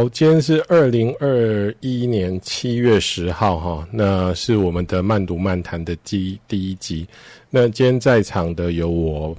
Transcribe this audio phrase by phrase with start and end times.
[0.00, 7.06] 好，今天是二零二一年七月十号，哈，那是我们的慢读漫谈的第第一集。
[7.50, 9.36] 那今天在场的有我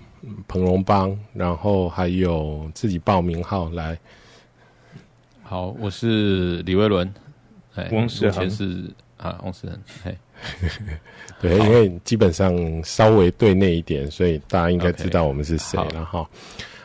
[0.47, 3.97] 彭荣邦，然后还有自己报名号来。
[5.41, 7.11] 好，我是李威伦，
[7.73, 8.83] 哎，翁世恒是
[9.17, 10.15] 啊，翁世恒，嘿，
[11.41, 16.29] 对，因为基本上稍微对内一点，所以大家应该知道我们是谁了哈。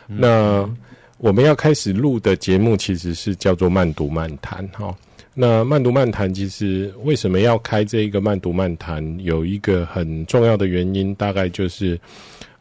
[0.07, 0.63] 那。
[0.63, 0.77] 嗯
[1.17, 4.95] 我们要开始录的节目其实是叫做慢读漫谈哈。
[5.33, 9.19] 那慢读漫谈其实为什么要开这一个慢读漫谈？
[9.23, 11.99] 有一个很重要的原因，大概就是，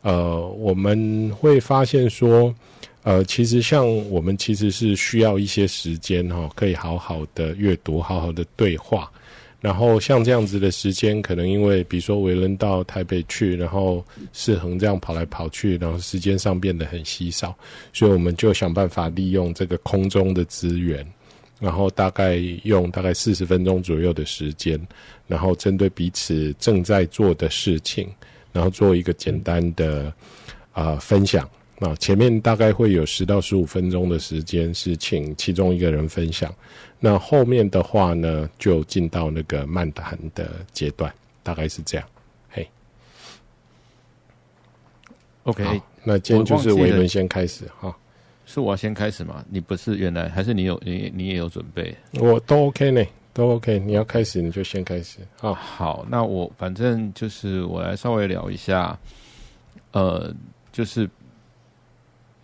[0.03, 2.55] 呃，我们会发现说，
[3.03, 9.11] 呃，其实像我们其实是需要一些时间哈，可以好好的阅读，好好的对话。
[9.67, 17.53] 然后像这样子的时间，可能因为比如说维伦到台北去，然后世恒这样跑来跑去，然后时间上变得很稀少，
[17.93, 21.05] 所以我们就想办法利用这个空中的资源，
[21.59, 24.81] 然后大概用大概四十分钟左右的时间，
[25.27, 28.09] 然后针对彼此正在做的事情，
[28.53, 30.13] 然后做一个简单的
[30.75, 31.51] 啊、分享。
[31.79, 36.55] 那前面大概会有十到十五分钟的时间是请其中一个人分享，
[36.99, 42.09] 那后面的话呢，就进到那个漫谈的阶段，大概是这样。
[42.51, 42.69] 嘿
[45.45, 47.97] ，OK，那今天就是维伦先开始哈，
[48.47, 49.45] 是我要先开始吗？
[49.49, 51.95] 你不是原来还是你有你你也有准备？
[52.15, 53.79] 我都 OK 呢，都 OK。
[53.79, 55.53] 你要开始你就先开始啊。
[55.53, 58.99] 好，那我反正就是我来稍微聊一下，
[59.93, 60.35] 呃，
[60.73, 61.09] 就是。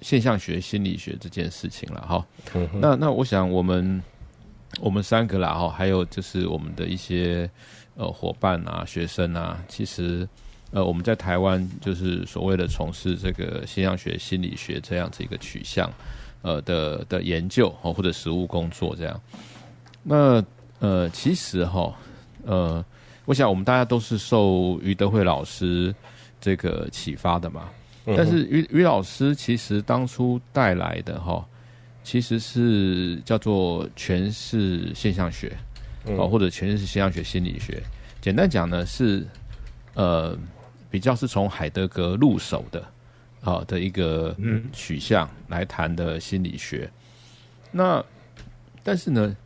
[0.05, 4.03] 现象学心理学这件事情了哈，嗯、那那我想我们
[4.81, 7.48] 我们三个啦哈，还有就是我们的一些
[7.95, 10.28] 呃伙伴啊、学生啊，其实
[10.70, 15.91] 呃我们在台湾就是所谓的从事这个现象学心理学这样子一个取向
[16.43, 19.21] 呃的的研究哦，或者实务工作这样。
[20.03, 20.44] 那
[20.81, 21.94] 呃其实哈
[22.44, 22.84] 呃，
[23.25, 25.94] 我想我们大家都是受于德惠老师
[26.41, 27.69] 这个启发的嘛。
[28.05, 31.47] 但是于于老师其实当初带来的哈，
[32.04, 35.56] 其实是叫做诠释现象学，
[36.04, 37.82] 哦，或者诠释现象学心理学。
[38.20, 39.26] 简单讲呢，是
[39.94, 40.36] 呃
[40.90, 42.84] 比较是从海德格入手的，
[43.42, 44.36] 啊的一个
[44.72, 46.90] 取向来谈的心理学。
[47.70, 48.04] 那
[48.82, 49.36] 但是呢，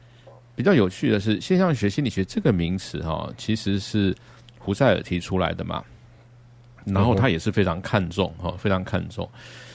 [0.54, 4.16] 比较有趣的是，现象学心理学这个名词哈，其实是
[4.58, 5.84] 胡塞尔提出来的嘛。
[6.84, 9.28] 然后他也是非常看重哈，非常看重。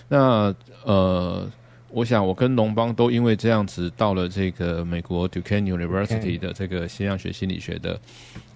[0.07, 0.53] 那
[0.83, 1.49] 呃，
[1.93, 7.99] 我想我跟龙邦都因为这样子到了这个美国 Duquesne University 的这个现象学心理学的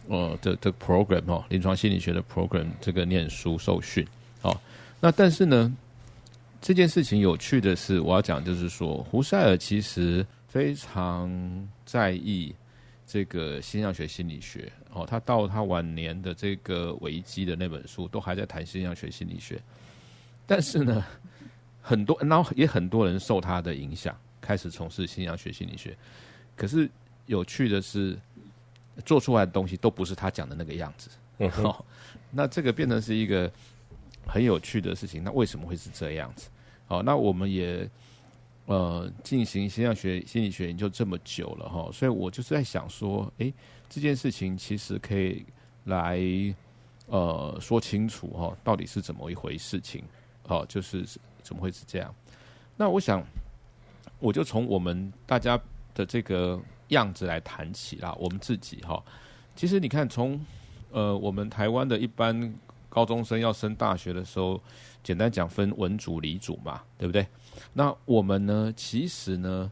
[0.07, 4.05] 呃的的 program 哦，临床心理学的 program 这个念书受训
[4.41, 4.55] 哦。
[4.99, 5.75] 那但是呢，
[6.61, 11.29] 这件事情有趣的是，我要讲就是说，胡塞尔其实非常
[11.85, 12.55] 在意
[13.05, 14.71] 这个现象学心理学。
[14.93, 19.59] 哦，他到他晚年的这个危机的那本书，都还在谈现象学心理学。
[20.47, 21.03] 但是呢，
[21.85, 25.95] 很多然后也很多人受他的影响，开始从事现象学心理学。
[26.55, 26.89] 可是
[27.27, 28.17] 有趣的是，
[29.05, 31.09] 做出来的东西都不是他讲的那个样子。
[31.37, 31.85] 嗯，哦，
[32.31, 33.51] 那这个变成是一个
[34.25, 35.23] 很有趣的事情。
[35.23, 36.49] 那为什么会是这样子？
[36.87, 37.87] 好，那我们也
[38.65, 43.53] 呃进行现象学心理学研究这么久了哈，所以我就是在想说，诶。
[43.87, 45.45] 这件事情其实可以
[45.83, 46.19] 来
[47.05, 50.03] 呃说清楚哈、哦，到底是怎么一回事情？
[50.47, 51.05] 哦，就是
[51.45, 52.13] 怎么会是这样？
[52.75, 53.23] 那我想，
[54.19, 55.57] 我就从我们大家
[55.93, 58.13] 的这个样子来谈起啦。
[58.19, 59.01] 我们自己哈、
[59.55, 60.37] 其实你看，从
[60.91, 62.53] 呃我们台湾的一般
[62.89, 64.59] 高中生要升大学的时候，
[65.03, 67.25] 简单讲分文组、理组嘛，对不对？
[67.71, 69.71] 那我们呢，其实呢。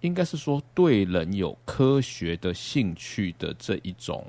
[0.00, 4.24] 应该是说，对人有科学的兴趣的这一种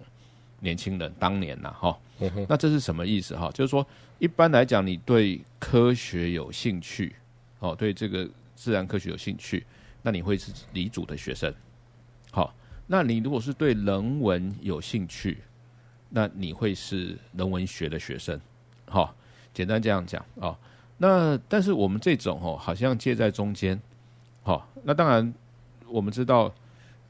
[0.60, 1.96] 年轻人，当年呐、哈、
[2.48, 3.50] 那这是什么意思哈？
[3.54, 3.86] 就是说，
[4.18, 7.16] 一般来讲，你对科学有兴趣，
[7.60, 9.66] 哦，对这个自然科学有兴趣，
[10.02, 11.54] 那你会是理组的学生，
[12.32, 12.54] 好，
[12.88, 15.40] 那你如果是对人文有兴趣，
[16.10, 18.40] 那你会是人文学的学生，
[18.86, 19.16] 好，
[19.54, 20.58] 简单这样讲啊。
[20.98, 23.82] 那但是我们这种哦，好像介在中间，
[24.44, 25.34] 好，那当然。
[25.92, 26.54] 我们知道，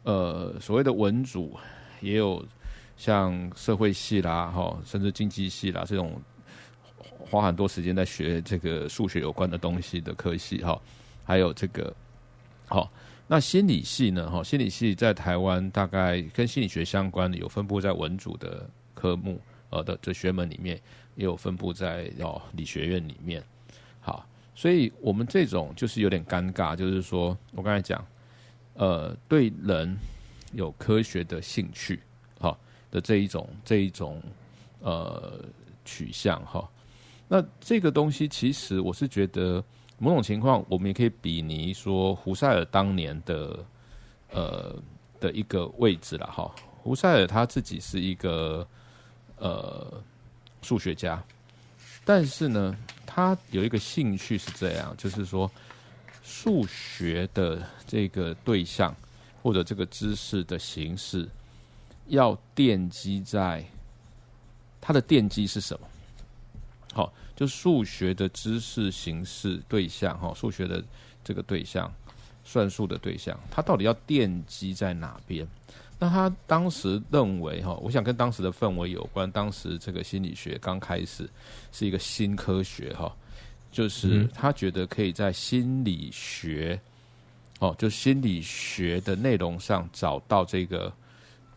[0.04, 1.54] 呃，所谓的文组
[2.00, 2.42] 也有
[3.00, 6.22] 像社会系啦，哈，甚至经济系啦这种
[7.18, 10.78] 花很多时间在学这个数学有关的东西的科系，哈，
[11.24, 11.96] 还有这个，
[12.68, 12.92] 好，
[13.26, 20.76] 那心理系呢，哈，心理系在台湾大概跟心理学相关的有分布在文组的科目，呃的这学门里面，
[21.16, 23.42] 也有分布在哦理学院里面，
[24.02, 28.06] 好，所以我们这种就是有点尴尬，就是说我刚才讲。
[28.76, 29.98] 呃对人
[30.54, 32.00] 有科学的兴趣，
[32.92, 34.22] 的这一种这一种
[34.82, 35.44] 呃
[35.86, 36.68] 取向哈。
[37.28, 39.64] 那这个东西其实我是觉得
[39.98, 43.66] 某种情况，我们也可以比拟说胡塞尔当年的
[44.32, 44.76] 呃
[45.20, 46.54] 的一个位置了哈。
[46.82, 48.66] 胡塞尔他自己是一个
[49.38, 50.02] 呃
[50.62, 51.22] 数学家，
[52.06, 52.76] 但是呢，
[53.06, 55.52] 他有一个兴趣是这样，就是说
[56.24, 58.96] 数学的这个对象
[59.44, 61.28] 或者这个知识的形式，
[62.10, 63.66] 要奠基在
[64.82, 65.88] 它的奠基是什么？
[66.94, 70.84] 好，就数学的知识形式对象哈，数学的
[71.24, 71.92] 这个对象，
[72.44, 75.48] 算术的对象，它到底要奠基在哪边？
[76.02, 79.30] 那他当时认为哈，我想跟当时的氛围有关。
[79.30, 81.30] 当时这个心理学刚开始
[81.74, 83.14] 是一个新科学哈，
[83.70, 86.80] 就是他觉得可以在心理学
[87.60, 90.90] 哦，就心理学的内容上找到这个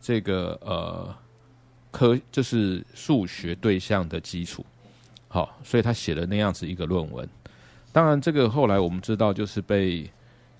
[0.02, 1.14] 这个呃
[1.92, 4.66] 科，就是数学对象的基础。
[5.28, 7.26] 好，所以他写了那样子一个论文。
[7.92, 10.10] 当然，这个后来我们知道，就是被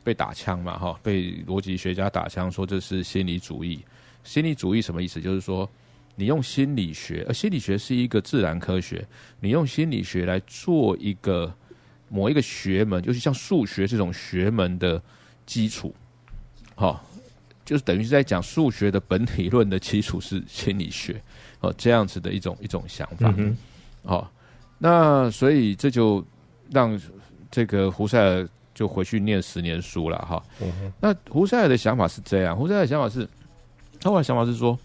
[0.04, 3.84] 被打枪嘛，哈，被逻辑学家打枪，说这是心理主义。
[4.22, 5.20] 心理主义什么意思？
[5.20, 5.68] 就是说，
[6.14, 9.04] 你用心理学，而心理学是一个自然科学，
[9.40, 11.52] 你用心理学来做一个
[12.08, 15.02] 某一个学门，就是像数学这种学门的
[15.44, 15.94] 基础。
[16.74, 17.04] 好，
[17.64, 21.22] 就是等于是在讲数学的本体论的基础是心理学，
[21.60, 23.32] 哦，这样子的一种一种想法。
[23.36, 23.56] 嗯，
[24.04, 24.30] 好。
[24.78, 26.24] 那所以这就
[26.68, 27.00] 让
[27.52, 30.42] 这个胡塞尔就回去念十年书了哈。
[30.98, 33.28] 那胡塞尔的想法是这样，胡塞尔的想法是，
[34.00, 34.76] 他后来想法是说，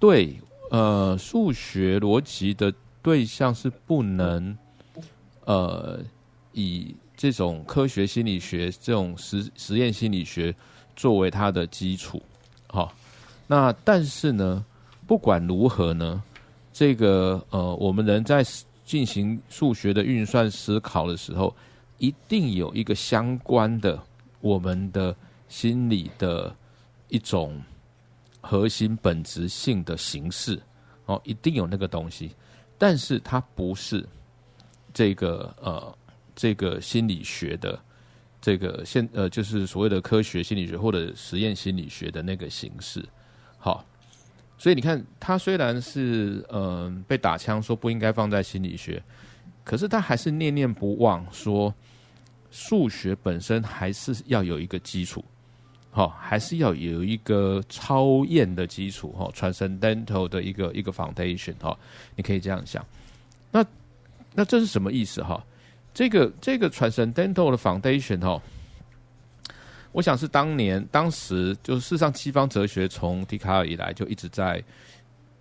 [0.00, 0.36] 对，
[0.72, 4.58] 呃，数学逻辑的对象是不能，
[5.44, 6.00] 呃，
[6.52, 10.52] 以这种科学心理学这种实实验心理学
[11.00, 12.20] 作为它的基础，
[12.66, 12.92] 好，
[13.46, 14.64] 那但是呢，
[15.06, 16.22] 不管如何呢，
[16.72, 18.44] 这个呃，我们人在。
[18.90, 21.54] 进行数学的运算思考的时候，
[21.98, 23.96] 一定有一个相关的
[24.40, 25.14] 我们的
[25.48, 26.52] 心理的
[27.06, 27.62] 一种
[28.40, 30.60] 核心本质性的形式
[31.06, 32.32] 哦，一定有那个东西，
[32.76, 34.04] 但是它不是
[34.92, 35.96] 这个呃
[36.34, 37.78] 这个心理学的
[38.40, 43.04] 这个现呃就是所谓的科学心理学或者实验心理学的那个形式，
[43.58, 43.84] 好。
[44.62, 49.02] 所以你看，他虽然是嗯、被打枪说不应该放在心理学，
[49.64, 51.74] 可是他还是念念不忘说，
[52.50, 55.24] 数学本身还是要有一个基础，
[55.90, 61.74] 好，还是要有一个超验的基础哈，transcendental 的一个一个 foundation 哈，
[62.14, 62.84] 你可以这样想。
[63.50, 63.64] 那
[64.34, 65.42] 那这是什么意思哈？
[65.92, 68.40] 这个这个 transcendental 的 foundation 哦。
[69.92, 74.62] 我想是当年、当时，就是事实上，西方哲学从笛卡尔以来就一直在，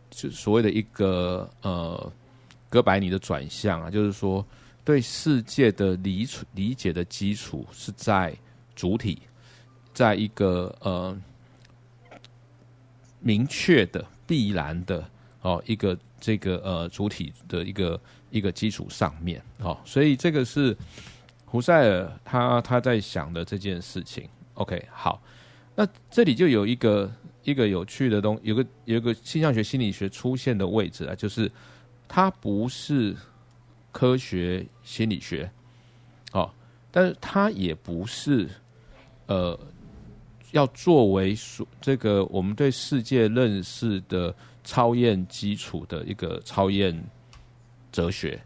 [0.09, 2.11] 就所谓的一个呃
[2.67, 4.43] 哥白尼的转向啊，就是说
[4.83, 8.35] 对世界的理理解的基础是在
[8.75, 9.21] 主体，
[9.93, 11.15] 在一个呃
[13.19, 15.07] 明确的必然的
[15.41, 19.41] 哦一个这个呃主体的一个一个基础上面。
[19.59, 20.75] 哦，所以这个是
[21.45, 24.27] 胡塞尔他他在想的这件事情。
[24.55, 25.21] OK，好，
[25.75, 27.11] 那这里就有一个
[27.43, 31.49] 一个有趣的东，有个有个现象学心理学出现的位置啊，就是
[32.07, 33.15] 它不是
[33.91, 35.49] 科学心理学，
[36.33, 36.51] 哦，
[36.91, 38.49] 但是它也不是
[39.27, 39.57] 呃
[40.51, 46.93] 要作为所这个我们对世界认识的超验基础的一个超验
[47.91, 48.39] 哲学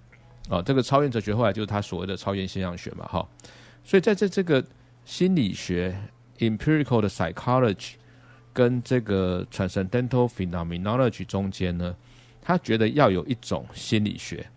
[0.49, 3.27] 啊，这个超验哲学后来就是他所谓的超验现象学嘛，哈，
[3.83, 4.63] 所以在这这个。
[5.05, 5.93] 心理学
[6.39, 7.95] （empirical 的 psychology）
[8.53, 11.93] 跟这个 transcendental phenomenology 中间呢，
[12.41, 14.47] 他觉得要有一种心理学，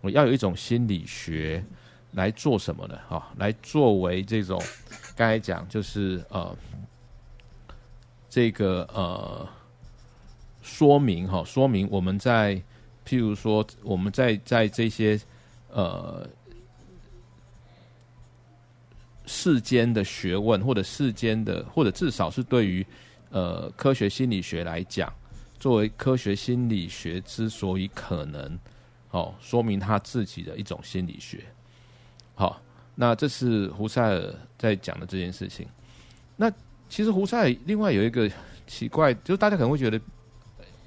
[0.00, 1.64] 我要有一种心理学
[2.12, 2.96] 来做什么呢？
[3.08, 4.62] 哈，来作为这种
[5.16, 6.56] 刚才讲就是呃，
[8.30, 9.48] 这个呃
[10.62, 12.62] 说明哈，说明我们在
[13.06, 15.18] 譬如说我们在在这些
[15.70, 16.28] 呃。
[19.28, 22.86] 世间的学问，或者世间的，或者至少是对于
[23.30, 25.12] 呃科学心理学来讲，
[25.58, 28.56] 作为科学心理学之所以可能，
[29.10, 31.42] 哦，说明他自己的一种心理学。
[32.36, 32.62] 好，
[32.94, 35.66] 那这是胡塞尔在讲的这件事情。
[36.36, 36.48] 那
[36.88, 38.30] 其实胡塞尔另外有一个
[38.68, 40.00] 奇怪，就是大家可能会觉得，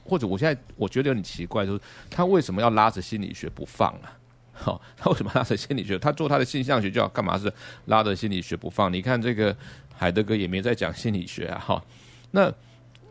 [0.09, 4.17] 或者我现在我觉得有点奇怪，就是他为什么要拉着心理学不放啊？
[4.51, 5.97] 好、 哦，他为什么拉着心理学？
[5.97, 7.37] 他做他的现象学就要干嘛？
[7.37, 7.53] 是
[7.85, 8.91] 拉着心理学不放？
[8.91, 9.55] 你看这个
[9.95, 11.83] 海德格也没在讲心理学啊，哈、
[12.31, 12.51] 那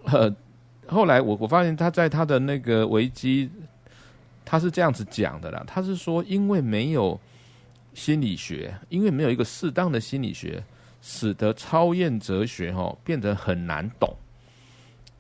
[0.05, 0.35] 呃，
[0.87, 3.49] 后来我我发现他在他的那个维基，
[4.45, 5.63] 他是这样子讲的啦。
[5.67, 7.19] 他是说，因为没有
[7.95, 10.63] 心理学，因为没有一个适当的心理学，
[11.01, 14.15] 使得超验哲学哈、哦、变得很难懂。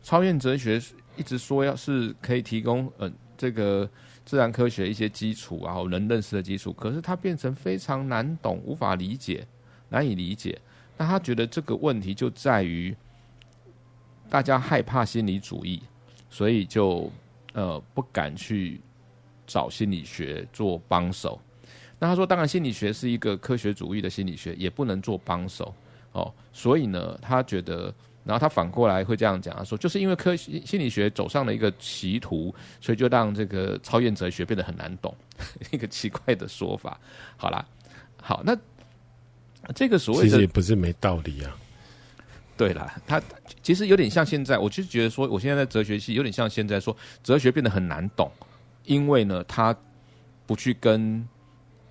[0.02, 0.80] 超验哲学
[1.18, 3.88] 一直说要是可以提供呃这个。
[4.24, 9.42] 自然科学一些基础，然后人认识的基础，可是它变成非常难懂，无法理解，
[9.88, 10.60] 难以理解。
[10.98, 12.94] 那他觉得这个问题就在于
[14.28, 15.80] 大家害怕心理主义，
[16.28, 17.10] 所以就
[17.54, 18.82] 呃不敢去
[19.46, 21.40] 找心理学做帮手。
[21.98, 25.74] 那他说，当然心理学是一个科学主义的心理学，也不能做帮手
[26.12, 26.30] 哦。
[26.52, 27.94] 所以呢，他觉得。
[28.28, 35.16] 然后他反过来会这样讲，他说就是因为科学心理学走上了一个歧途，所以就让这个超验哲学变得很难懂，
[35.72, 37.00] 一个奇怪的说法。
[37.38, 37.64] 好啦，
[38.20, 38.54] 好，那
[39.74, 41.56] 这个所谓的其实也不是没道理啊。
[42.54, 43.18] 对啦，他
[43.62, 48.30] 其实有点像现在，我就觉得说，我现在在哲学系有点像现在说哲学变得很难懂，
[48.84, 49.74] 因为呢，他
[50.44, 51.26] 不去跟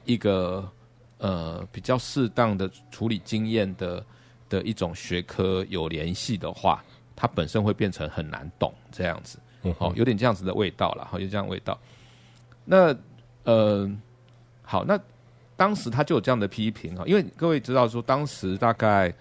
[0.06, 0.72] 一个
[1.18, 4.06] 呃比较适当的处理经验的。
[4.50, 6.84] 的一种学科有联系的话，
[7.16, 9.40] 它本身会变成很难懂这样子，
[9.78, 11.78] 好、哦，有点这样子的味道了，好，有这样味道。
[12.66, 12.96] 那
[13.44, 13.90] 呃，
[14.62, 15.00] 好，那
[15.56, 19.14] 当时他就有这样的批评啊，因为各位知道说，当时大概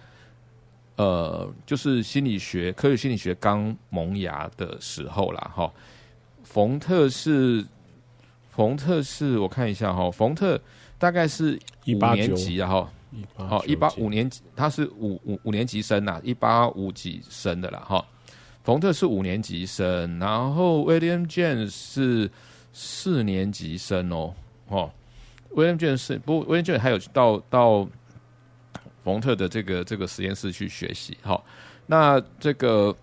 [0.97, 5.51] 呃，就是心理学、科学心理学刚萌芽的时候啦。
[5.55, 5.71] 哈。
[6.43, 7.65] 冯特是
[8.51, 10.59] 冯特是我看一下哈，冯特
[10.97, 12.91] 大概是一八年级啊哈。
[13.35, 17.79] 好，一八五年级，他是五五五年级生呐，一八五几生的啦。
[17.79, 18.05] 哈。
[18.63, 22.29] 冯特是五年级生，然后 William James 是
[22.73, 24.33] 四年级生哦。
[24.67, 24.91] 哦
[25.55, 27.87] ，William James 是不过 William James 还有到到
[29.05, 31.17] 冯特的这个这个实验室去学习。
[31.21, 31.45] 好，
[31.85, 32.93] 那这个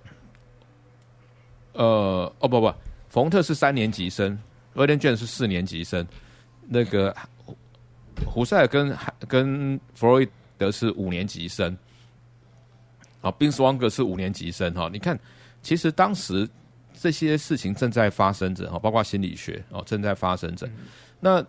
[1.72, 2.72] 呃，哦不不，
[3.08, 4.38] 冯特是三年级生
[4.74, 6.06] ，William James 是四年级生，
[6.68, 7.16] 那个。
[8.24, 8.96] 胡塞尔跟
[9.34, 11.76] 跟弗洛伊德是五年级生，
[13.20, 14.88] 啊，宾斯旺格是五年级生哈。
[14.92, 15.18] 你看，
[15.60, 16.48] 其实当时
[17.00, 20.70] 这些事情正在发生着哈，包括心理学哦正在发生着。
[21.18, 21.44] 那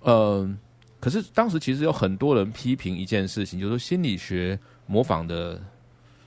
[0.00, 0.52] 呃，
[0.98, 5.62] 可是当时其实有很多人批评一件事情，就是说心理学模仿的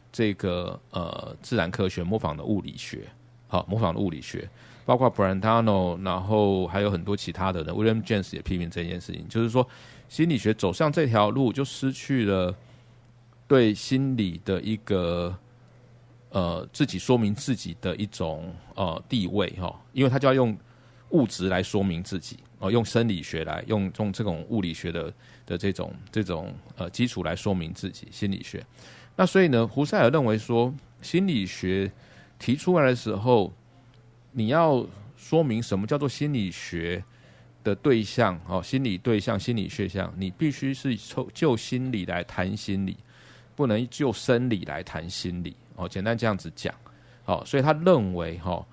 [0.10, 3.02] 这个呃自然科学，模仿的物理学，
[3.50, 4.50] 好，模仿的物理学。
[4.86, 9.66] 包括 Brentano，然后还有很多其他的人，William James 也批评这件事情，就是说
[10.10, 12.56] 心理学走上这条路就失去了
[13.48, 15.36] 对心理的一个
[16.30, 20.58] 呃自己说明自己的一种呃地位哈，因为他就要用
[21.10, 25.14] 物质来说明自己哦，用生理学来用用这种物理学的
[25.46, 28.66] 的这种这种呃基础来说明自己心理学。
[29.16, 31.92] 那所以呢，胡塞尔认为说心理学
[32.38, 33.52] 提出来的时候。
[34.36, 34.84] 你要
[35.16, 37.04] 说明什么叫做心理学
[37.64, 42.98] 的对象哦，心理对象、心理学象，你必须是就就心理来谈心理，
[43.56, 45.88] 不能就生理来谈心理哦。
[45.88, 46.74] 简单这样子讲，
[47.26, 48.66] 哦，所以他认为哈，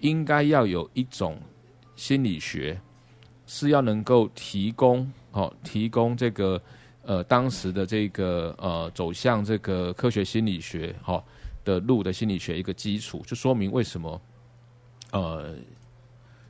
[0.00, 1.40] 应该要有一种
[1.96, 2.80] 心理学
[3.46, 6.60] 是要能够提供哦，提供这个
[7.02, 11.22] 呃当时的这个呃走向这个科学心理学哈
[11.64, 14.20] 的路的心理学一个基础，就说明为什么。
[15.12, 15.54] 呃，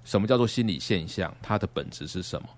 [0.05, 1.35] 什么叫做心理现象？
[1.43, 2.49] 它的本质是什么？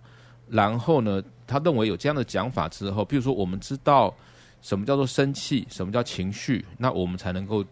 [0.49, 4.15] 然后呢，他认为有这样的讲法之后，比如说我们知道
[4.63, 7.65] 什么叫做生气，什么叫情绪，那我们才能够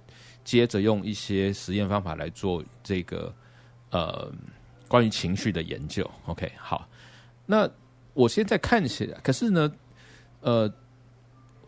[0.44, 3.32] 接着用一些实验方法来做这个
[3.90, 4.32] 呃
[4.88, 6.08] 关于情绪的研究。
[6.26, 6.88] OK，好，
[7.46, 7.68] 那
[8.12, 9.72] 我现在看起来，可是呢，
[10.40, 10.72] 呃，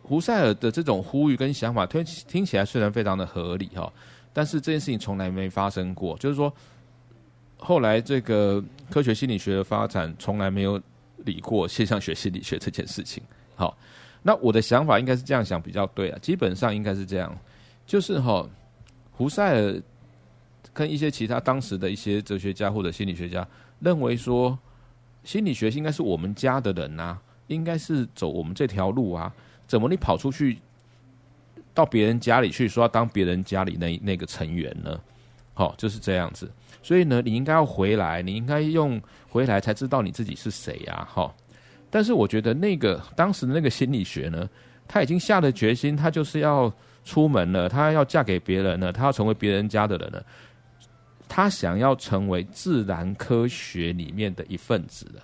[0.01, 3.91] 胡塞尔的这种呼吁跟想法听听起来虽然非常的合理哈。
[4.33, 6.53] 但是这件事情从来没发生过，就是说，
[7.57, 10.81] 后来这个科学心理学的发展从来没有
[11.25, 13.21] 理过现象学心理学这件事情。
[13.55, 13.75] 好，
[14.21, 17.35] 那我的想法应该是这样想比较对啊，基本上应该是这样，
[17.85, 18.47] 就是哈，
[19.11, 19.81] 胡塞尔
[20.73, 23.45] 跟一些其他当时的一些哲学家或者心理学家
[23.79, 24.57] 认为说，
[25.23, 29.33] 心理学应该是我们家的人呐，应该是走我们这条路啊，
[29.67, 30.59] 怎么你跑出去？
[31.73, 34.99] 到别人家里去说要当别人家里那那个成员呢？
[35.53, 36.49] 好，就是这样子。
[36.87, 41.05] 所以呢，你应该要回来，你应该用回来才知道你自己是谁呀。
[41.13, 41.29] 哈，
[41.89, 44.49] 但是我觉得那个当时的那个心理学呢，
[44.87, 50.25] 他已经下了决心，他就是要出门了，他要嫁给别人了，他要成为别人家的人了，
[51.27, 55.21] 他想要成为自然科学里面的一份子了。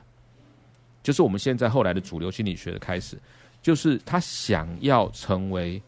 [1.01, 3.17] 就是我们现在后来的主流心理学的开始，
[3.61, 5.81] 就是他想要成为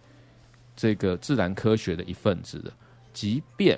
[0.74, 2.72] 这个自然科学的一份子的，
[3.12, 3.78] 即便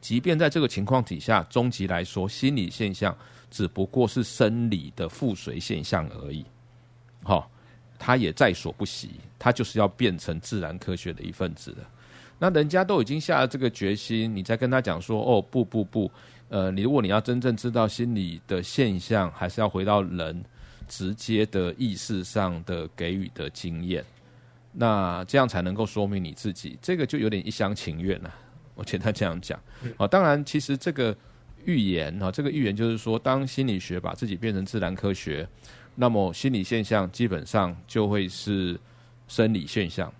[0.00, 3.16] 即便在这个情况底下，终极来说，心理现象
[3.50, 6.44] 只不过是生理的附随现象而已。
[7.22, 7.46] 好、哦，
[7.98, 11.78] 他也在所不惜，他就是要变成自然科学的一份子的。
[12.38, 16.10] 那人家都已经下了这个决心，你再跟他讲说，哦，不不不。
[16.48, 20.42] 呃，你如果你要真正知道心理的现象，还是要回到人
[20.86, 24.04] 直接的意识上的给予的经验，
[24.72, 26.78] 那这样才能够说明你自己。
[26.80, 28.32] 这个就有点一厢情愿了。
[28.78, 29.60] 我简单这样讲。
[29.98, 31.14] 啊，当然，其实这个
[31.66, 35.46] 预言啊，这个预言就是说，当心理学把自己变成自然科学，
[35.94, 38.80] 那么心理现象基本上就会是
[39.26, 40.10] 生理现象，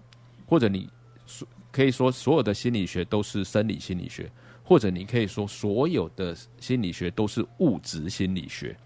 [0.45, 0.91] 或者你
[1.27, 4.31] 说可以说所有的心理学都是生理心理学。
[4.65, 8.77] 或者你可以说，所有的心理学都是物质心理学，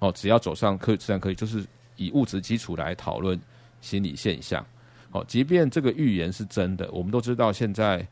[0.00, 1.64] 哦，只要走上科自然科学，就是
[1.94, 3.40] 以物质基础来讨论
[3.80, 4.66] 心理现象。
[5.12, 8.04] 哦，即便这个预言是真的，我们都知道现在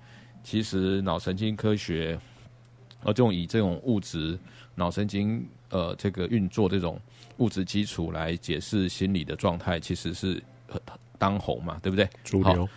[0.42, 2.18] 其实脑神经科学，
[3.02, 4.38] 呃，这种以这种物质
[4.75, 7.00] 脑神经呃这个运作这种
[7.38, 10.80] 物质基础来解释心理的状态，其实是很
[11.18, 12.09] 当红嘛，对不对？
[12.25, 12.68] 主流。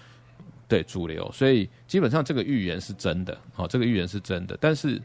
[0.66, 5.00] 对主流，所以基本上这个预言是真的，哦，这个预言是真的，但是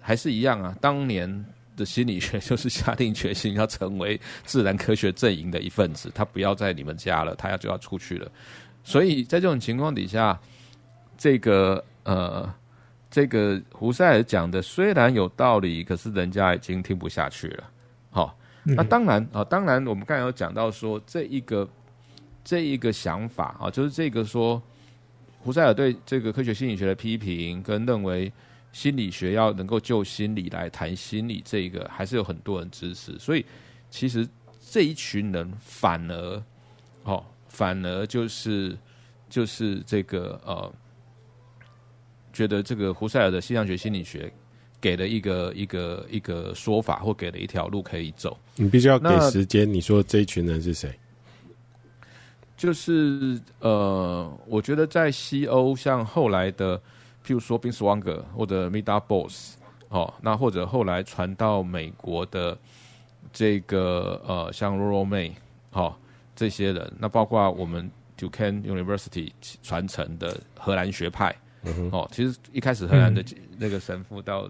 [0.00, 0.76] 还是一样啊。
[0.82, 8.30] 当年的心理学就是下定决心要成为自然科学阵营的一份子，他不要在你们家了，他要就要出去了。
[8.84, 10.38] 所以在这种情况底下，
[11.18, 12.50] 这个呃，
[13.10, 17.64] 这个胡塞尔讲的虽然有道理，可是人家已经听不下去了。
[18.10, 21.68] 好、哦，那当然啊、哦，当然我们刚才有讲到说，这一个
[22.42, 24.62] 这一个想法啊、哦，就是这个说。
[25.40, 28.30] 胡塞尔对这个科学心理学的批评，跟认为
[28.72, 33.16] 心理学要能够就心理来谈心理，这个还是有很多人支持。
[33.20, 33.46] 所以，
[33.88, 34.28] 其实
[34.68, 36.42] 这一群人反而，
[37.04, 38.76] 哦，反而就是
[39.30, 40.72] 就是这个呃，
[42.38, 44.32] 觉得这个胡塞尔的现象学心理学
[44.80, 48.38] 给了一个一个一个说法，或给了一条路可以走。
[48.54, 49.68] 你必须要给时间。
[49.68, 50.88] 你说这一群人是谁？
[52.56, 56.78] 就是呃，我觉得在西欧，像后来的，
[57.26, 59.54] 譬如说 Binswanger 或者 Meaddaugh-Boss
[59.88, 62.56] 哦，那或者后来传到美国的
[63.32, 65.32] 这个呃，像 Rollo May
[65.72, 65.92] 哦，
[66.36, 73.24] 这些人，那包括我们 Duquesne University 传承的荷兰学派，嗯、哦，其实一开始荷兰的
[73.56, 74.48] 那个神父到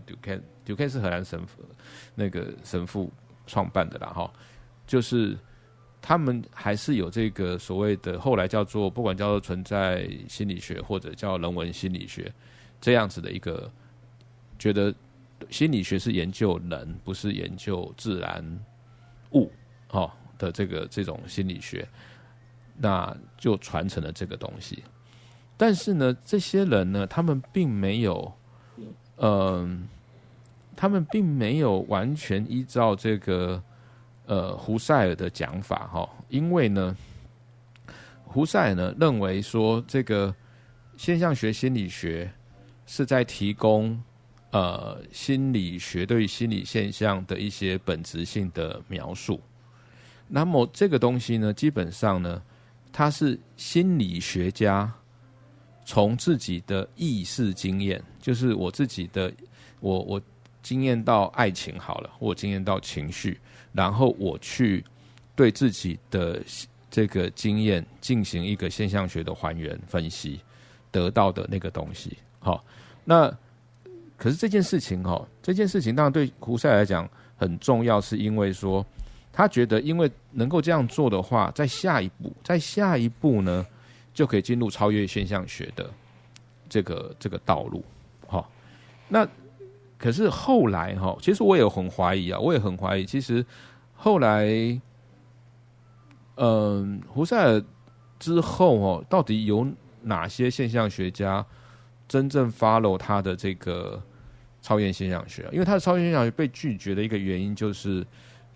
[0.67, 1.63] Duquesne 是荷兰神父
[2.15, 3.13] 那个神父
[3.47, 4.31] 创办的啦，哈、哦，
[4.87, 5.37] 就是。
[6.01, 12.33] 他们还是有这个所谓的后来叫做不管叫做存在心理学或者叫人文心理学
[12.81, 13.69] 这样子的一个
[14.61, 14.95] 觉得
[15.51, 18.61] 心理学是研究人不是研究自然
[19.33, 19.51] 物
[19.91, 21.87] 哦的这个这种心理学，
[22.77, 24.85] 那就传承了这个东西。
[25.59, 28.33] 但是呢，这些人呢，他们并没有，
[29.17, 29.87] 嗯、
[30.75, 33.63] 他们并没有完全依照这个。
[34.31, 36.95] 呃，胡塞尔的讲法哈，因为呢，
[38.27, 40.35] 胡塞尔呢认为说，这个
[40.99, 42.31] 现象学心理学
[42.85, 43.99] 是在提供
[44.51, 49.41] 呃心理学对于心理现象的一些本质性的描述。
[50.27, 52.43] 那么这个东西呢，基本上呢，
[52.93, 54.93] 它是心理学家
[55.89, 59.33] 从自己的意识经验，就是我自己的
[59.81, 60.21] 我我
[60.63, 63.41] 经验到爱情好了，我经验到情绪。
[63.73, 64.85] 然后我去
[65.35, 66.43] 对自己的
[66.91, 70.39] 这个经验进行一个现象学的还原分析，
[70.91, 72.19] 得到的那个东西。
[72.39, 72.63] 好，
[73.03, 73.35] 那
[74.19, 78.85] 可是这件事情哈，这件事情当然对胡塞来讲很重要，是因为说
[79.33, 83.65] 他觉得，因为能够这样做的话，在下一步，在下一步呢，
[84.19, 85.89] 就可以进入超越现象学的
[86.69, 87.85] 这个这个道路。
[88.27, 88.51] 好，
[89.07, 89.25] 那。
[89.97, 93.05] 可是后来哈，其实我也很怀疑啊，我也很怀疑。
[93.05, 93.45] 其实
[93.97, 94.47] 后来，
[96.37, 97.61] 嗯，胡塞尔
[98.17, 99.67] 之后哦，到底有
[100.03, 101.45] 哪些现象学家
[102.07, 104.01] 真正 follow 他的这个
[104.63, 105.49] 超验现象学？
[105.51, 108.07] 因为他的超验现象学被拒绝的一个原因，就是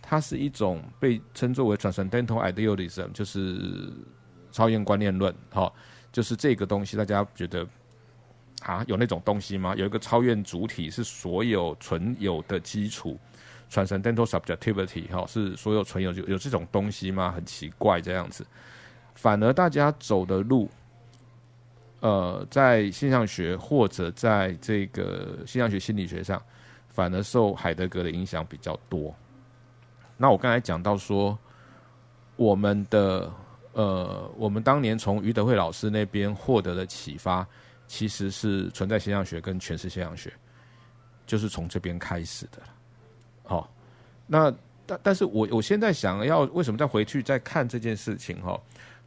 [0.01, 3.93] 它是一种被称作为 transcendental idealism，就是
[4.53, 5.35] 超验观念论。
[5.51, 5.73] 哈，
[6.13, 7.67] 就是这个东西，大家觉得。
[8.65, 9.75] 啊，有那种东西吗？
[9.75, 13.19] 有一个超验主体是所有存有的基础
[13.69, 17.33] ，transcendental subjectivity 哈，是所有存有就有这种东西吗？
[17.33, 18.47] 很奇怪这样子。
[19.17, 20.71] 反而大家走的路，
[21.99, 26.41] 呃，在现象学或者在这个现象学心理学上，
[26.89, 29.13] 反而受海德格的影响比较多。
[30.17, 31.37] 那我刚才讲到说，
[32.37, 33.29] 我们的
[33.73, 37.47] 呃，我们当年从余德慧老师那边获得的启发，
[37.87, 40.33] 其实是存在现象学跟诠释现象学，
[41.27, 42.63] 就是从这边开始的。
[43.45, 43.69] 好、哦，
[44.27, 44.55] 那
[44.87, 48.61] 但但是我我现在想要为什么再回去再看这件事情哈、哦？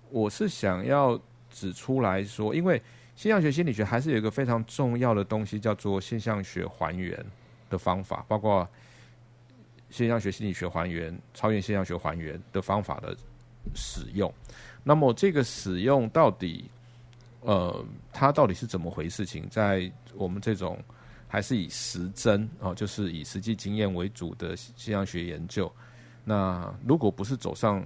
[0.09, 1.19] 我是想要
[1.51, 2.81] 指出来说，因为
[3.15, 7.23] 现象学心理学还是有一个非常重要的东西，叫做现象学还原
[7.69, 8.67] 的方法，包括
[9.89, 13.15] 现象学心理学还原、超越现象学还原的方法的
[13.73, 14.31] 使用。
[14.83, 16.69] 那么这个使用到底，
[17.41, 19.47] 呃，它到底是怎么回事情？
[19.49, 20.79] 在我们这种
[21.27, 25.71] 还是以实证哦，就是以实际经验为主的现象学研究，
[26.23, 27.83] 那如果不是走上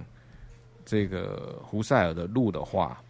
[0.84, 3.02] 这个胡塞尔的路的话，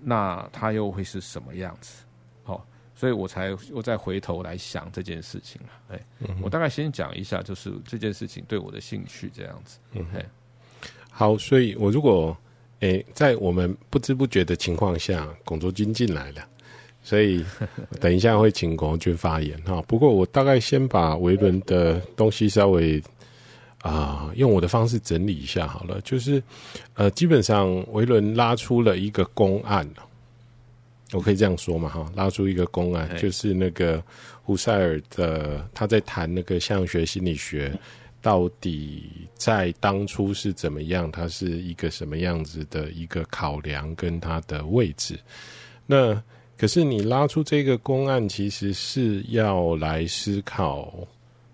[0.00, 2.04] 那它又会是什么样子？
[2.42, 5.68] 好，所以我才又再回头来想这件事情了。
[5.90, 6.00] 哎，
[6.42, 9.78] 我大概先讲一下，就是这件事情对我的兴趣这样子。
[9.92, 10.06] 嗯，
[11.10, 12.36] 好，所以我如果
[12.80, 16.42] 诶在我们不知不觉的情况下，龚卓军进来了，
[17.02, 17.44] 所以
[18.00, 19.82] 等一下会请龚卓军发言哈。
[19.82, 23.02] 不过我大概先把维伦的东西稍微。
[23.82, 26.42] 啊、呃，用我的方式整理一下好了，就是，
[26.92, 29.88] 呃，基本上维伦拉出了一个公案，
[31.12, 34.04] 我可以这样说嘛，哈，拉出一个公案，就是那个
[34.42, 37.72] 胡塞尔的他在谈那个现象学心理学
[38.22, 45.18] 到底在当初是怎么样，它是一个什么样子的一个考量跟它的位置。
[45.86, 46.22] 那
[46.56, 50.92] 可是你拉出这个公案，其实是要来思考。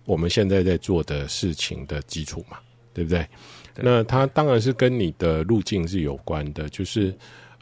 [0.04, 2.58] 我们现在在做的事情的基础嘛，
[2.94, 3.26] 对不对？
[3.74, 3.84] 对。
[3.84, 6.68] 那它当然是跟你的路径是有关的。
[6.68, 7.12] 就是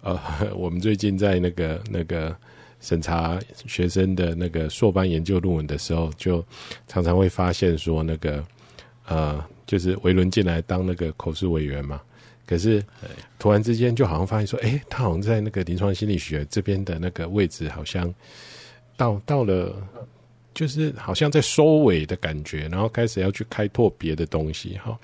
[0.03, 0.21] 呃，
[0.55, 2.37] 我们最近在那个那个
[2.81, 6.45] 审查学生的那个硕班研究论文的时候，就
[6.87, 8.45] 常常会发现说，那个
[9.07, 12.01] 呃，就是维伦进来当那个口试委员嘛，
[12.47, 12.85] 可是
[13.39, 18.13] 突然之间就好像发现说，哎，他好像在那个临床心理学这边的那个位置，好像
[18.97, 19.75] 到到了。
[20.55, 24.97] 就是好像在收尾的感觉，然后开始要去开拓别的东西哈。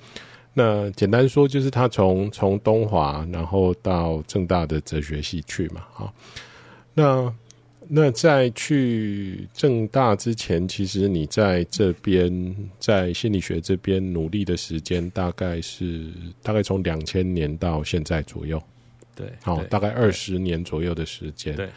[0.53, 6.13] 那简单说，就是他从从东华，然后到正大的哲学系去嘛哈。
[6.93, 7.29] 那
[7.93, 16.07] 那在去正大之前，其实你在这边在心理学这边努力的时间，大概是
[16.41, 18.63] 大概从两千年到现在左右，
[19.13, 21.67] 对，好，大概二十年左右的时间，对。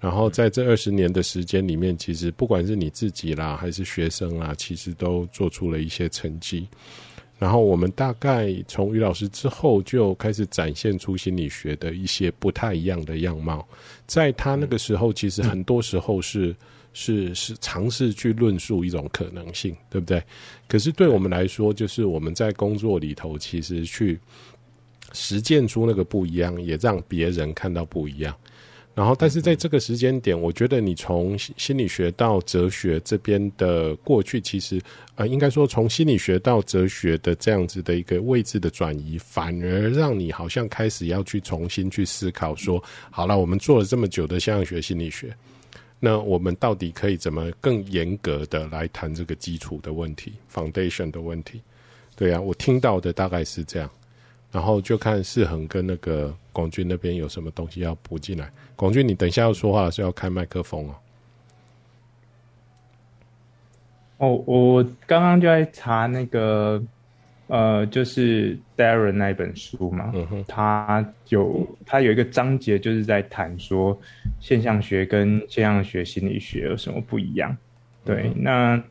[0.00, 6.66] 然后在这二十年的时间里面，其实不管是你自己啦，还是学生啦，其实都做出了一些成绩。
[7.38, 13.66] 然后我们大概从于老师之后，就开始展现出心理学的一些不太一样的样貌。
[14.10, 16.52] 在他那个时候，其实很多时候是
[16.92, 20.20] 是是尝试去论述一种可能性，对不对？
[20.66, 24.18] 可是对我们来说，就是我们在工作里头，其实去
[25.12, 28.34] 实践出那个不一样，也让别人看到不一样。
[29.00, 34.78] 然后，但是在这个时间点，我觉得你从心理学到哲学这边的过去，其实
[35.14, 45.34] 呃，应该说从心理学到哲学的这样子的一个位置的转移，反而让你好像开始要去重新去思考说，好了，我们做了这么久的现象学心理学，
[45.98, 51.62] 那我们到底可以怎么更严格的来谈这个基础的问题，foundation 的问题？
[52.16, 53.90] 对啊，我听到的大概是这样。
[54.52, 58.50] 然后就看世恒跟那个广军那边有什么东西要补进来。
[58.74, 60.94] 广军，你等一下要说话是要开麦克风哦。
[64.18, 66.82] 哦，我刚刚就在查那个，
[67.46, 70.10] 呃，就是 Darren 那本书嘛。
[70.14, 70.44] 嗯。
[70.48, 73.98] 他有他有一个章节就是在谈说
[74.40, 77.56] 现象学跟现象学心理学有什么不一样。
[78.04, 78.82] 对，嗯、那。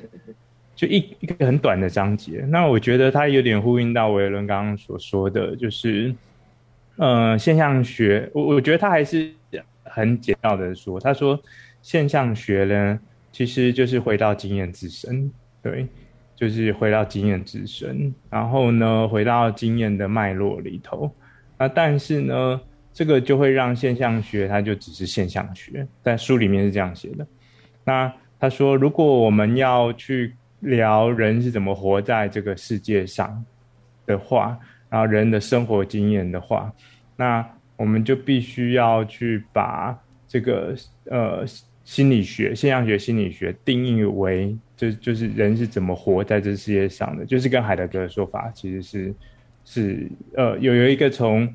[0.79, 6.15] 就一一个很短的章节，那我觉得它有点呼应到维伦刚刚所说的，就是，
[6.95, 9.29] 呃，现象学，我我觉得他还是
[9.83, 11.37] 很简要的说，他说
[11.81, 12.97] 现象学呢，
[13.29, 15.29] 其实就是回到经验自身，
[15.61, 15.85] 对，
[16.33, 21.13] 就是回到经验自身，然后呢，回到经验的脉络里头，
[21.57, 22.61] 那但是呢，
[22.93, 27.27] 这个就会让现象学它就只是现象学，在书里面是这样写的。
[27.83, 33.45] 那他说，如果我们要去聊人是怎么活在这个世界上
[34.05, 36.71] 的话，然后人的生活经验的话，
[37.15, 37.45] 那
[37.77, 41.45] 我们就必须要去把这个呃
[41.85, 49.13] 心理学、现象学心理学定义为，就就是人是怎么活在这世界上的，就是跟海德格的说法其实是
[49.63, 51.47] 是呃有有一个从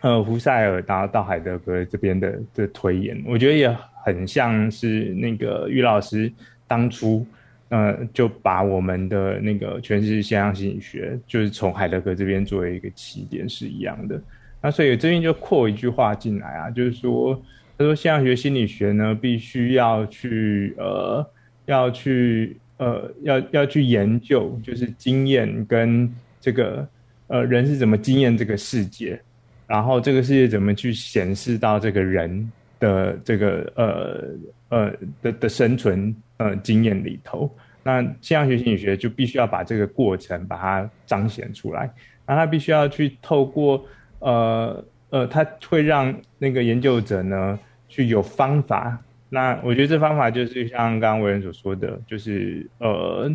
[0.00, 6.32] 呃胡塞尔达到海德格这边的的推演，我觉得也很像是那个于老师
[6.66, 7.26] 当初。
[7.68, 14.20] 呃，就把我们的那个诠释现象心理学，就是从海德格这边作为一个起点是一样的。
[14.62, 17.34] 那所以这边就扩一句话进来啊，就是说，
[17.76, 21.28] 他说现象学心理学呢，必须要去呃，
[21.66, 26.08] 要去呃，要要去研究，就是经验跟
[26.40, 26.86] 这个
[27.26, 29.20] 呃人是怎么经验这个世界，
[29.66, 34.24] 然后这个世界怎么去显示到这个人的这个呃
[34.68, 36.14] 呃的的生存。
[36.38, 37.50] 呃，经验里头，
[37.82, 41.90] 那现象学心理学就必须要把这个过程把它彰显出来，
[42.26, 43.82] 那他必须要去透过
[44.18, 49.02] 呃呃，他会让那个研究者呢去有方法。
[49.30, 53.34] 那我觉得这方法就是像刚刚唯仁所说的，就是呃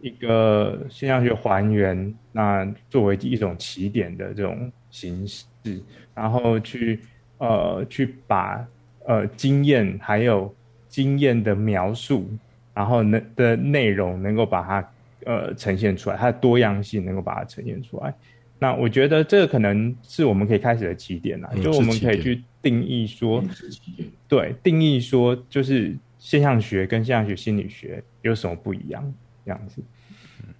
[0.00, 5.44] 一个现象学还原，那作为一种起点的这种形式，
[6.14, 6.98] 然后去
[7.36, 8.66] 呃去把
[9.04, 10.50] 呃经验还有。
[10.92, 12.28] 经验的描述，
[12.74, 14.90] 然后那的内容能够把它
[15.24, 18.14] 呃呈现出来，它的多样性能够把它呈现出来。
[18.58, 23.42] 那我觉得这个可能是我们可以开始的起点啦，嗯、就我们可以去定义说，
[24.28, 29.14] 对，定义说就是现象学跟现象学心理学有什么不一样
[29.46, 29.82] 这样子。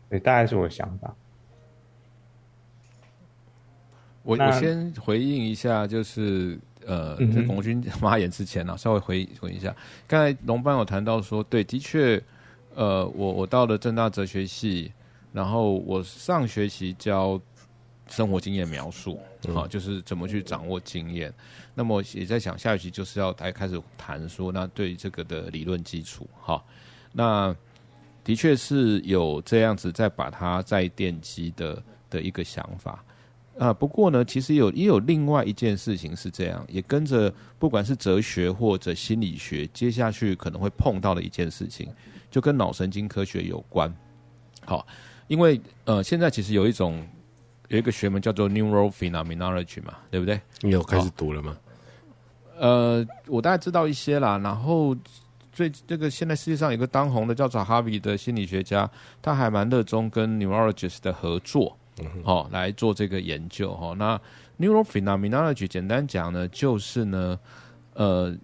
[0.09, 1.15] 对，大概是我的想法。
[4.23, 6.59] 我我先回应一下，就是。
[6.87, 9.75] 呃，在龙军发言之前呢、啊，稍微回回一下。
[10.07, 12.23] 刚才龙班有谈到说，对，的确，
[12.75, 14.93] 呃，我我到了政大哲学系，
[15.33, 17.41] 然后我上学期教
[18.09, 19.19] 生活经验描述，
[19.55, 21.33] 好、嗯，就是怎么去掌握经验。
[21.75, 26.63] 那么也在想，下学期就是要来开始谈说，那对这个的理论基础，哈，
[27.13, 27.55] 那
[28.25, 33.03] 的确是有这样子在把它再奠基的的一个想法。
[33.59, 41.89] 啊，不过呢，其实有也有另外一件事情是这样，也跟着不管是哲学或者心理学，接下去可能会碰到的一件事情，
[42.31, 43.93] 就跟脑神经科学有关。
[44.65, 44.87] 好，
[45.29, 47.07] 因为呃，现在其实有一种
[47.69, 50.41] 有一个学门叫做 Neurophenomenology 嘛，对不对？
[50.63, 51.57] 你有开始读了吗？
[52.59, 54.39] 呃，我大概知道一些啦。
[54.39, 54.97] 然后
[55.53, 61.77] 最这个现在世界上有一个当红的叫做哈比的心理学家，他还蛮热衷跟 neurologist 的合作。
[62.25, 63.95] 好、哦，来做这个研究哈、哦。
[63.95, 64.21] 那
[64.59, 67.39] neurophenomenology 简单讲呢，就是呢，
[67.93, 68.35] 呃，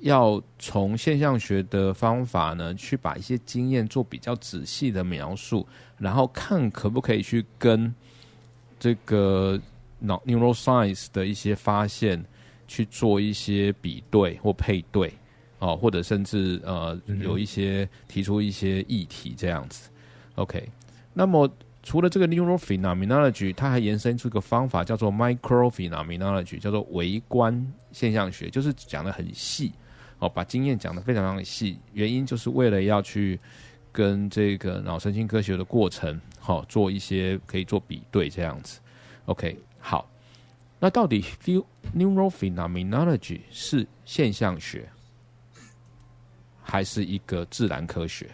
[0.00, 5.66] 要从现象学的方法呢，去把一些经验做比较仔细的描述，
[5.96, 7.92] 然后看可不可以去跟
[8.78, 9.58] 这个
[9.98, 12.22] 脑 neuroscience 的一些发现
[12.66, 15.12] 去做一些比对或配对，
[15.60, 19.88] 哦，或者甚至呃有一些提出一些议题这样子。
[20.34, 20.68] OK，
[21.14, 21.50] 那么。
[21.88, 29.72] 除了这个 neurophenomenology，它还延伸出一个方法，叫做 microphenomenology，叫做微观现象学，就是讲得很细，
[30.18, 31.78] 哦，把经验讲得非常非常细。
[31.94, 33.40] 原因就是为了要去
[33.90, 38.80] 跟这个脑神经科学的过程，好、哦、做一些可以做比对这样子。
[39.24, 40.06] OK，好，
[40.78, 41.24] 那到底
[41.96, 44.86] neurophenomenology 是现象学，
[46.62, 48.28] 还是一个自然科学？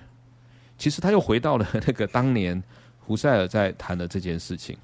[0.77, 2.61] 其实他又回到了那个当年。
[3.07, 4.77] 胡塞尔在谈的这件事情，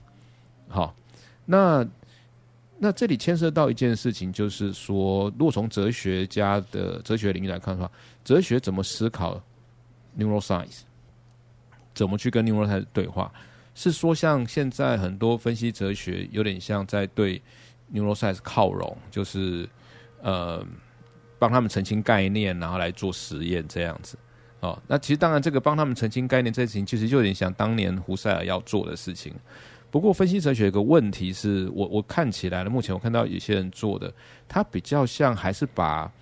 [0.69, 0.95] 好，
[1.47, 1.87] 那
[2.79, 7.91] 那这里牵涉到一件事情，就是说，如果从哲学家的哲学领域来看的话，
[8.25, 9.43] 哲学怎么思考
[10.19, 10.81] neuroscience，
[11.95, 13.33] 怎么去跟 neuroscience 对话？
[13.75, 17.41] 是说，像现在很多分析哲学有点像在对
[17.93, 19.69] neuroscience 靠拢，就是
[20.23, 20.65] 呃，
[21.39, 24.19] 帮他们澄清概念，然后来做实验这样子。
[24.61, 29.35] 哦，那其实当然，这个帮他们澄清概念这事情，其实就有点像当年胡塞尔要做的事情。
[29.91, 34.13] 不过，分析哲学有个问题是我我看起来了，目前我看到有些人做的，
[34.47, 36.13] 他比较像还是把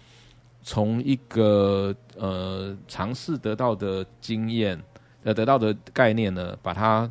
[0.62, 4.81] 从一个呃尝试得到的经验
[5.24, 7.11] 呃得到的概念呢，把它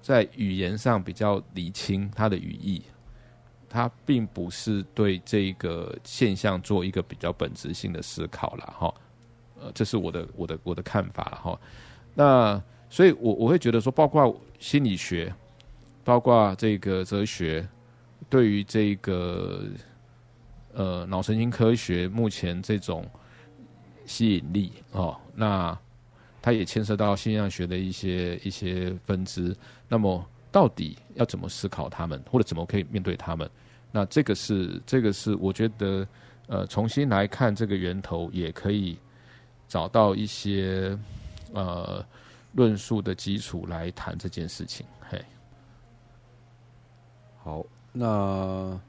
[0.00, 2.82] 在语言上比较厘清它的语义，
[3.68, 8.94] 它并不是对这个现象做一个比较本质性的思考了哈。
[9.60, 11.60] 呃，这是我的我的我的看法了哈。
[12.14, 15.32] 那所以我，我我会觉得说，包括心理学，
[16.04, 17.66] 包括这个哲学，
[18.30, 19.64] 对于这个
[20.72, 23.04] 呃脑神经科学目前这种
[24.06, 25.78] 吸引力哦，那
[26.40, 29.54] 它也牵涉到现象学的一些一些分支。
[29.88, 33.48] 那么，到底要怎么思考他们，或者怎么可以面对他们？
[33.92, 36.06] 那这个是这个是我觉得
[36.46, 38.98] 呃，重新来看这个源头也可以。
[39.68, 40.98] 找到一些
[41.52, 42.04] 呃
[42.52, 44.86] 论述的基础来谈这件事情。
[45.08, 45.22] 嘿，
[47.42, 48.80] 好，那啊、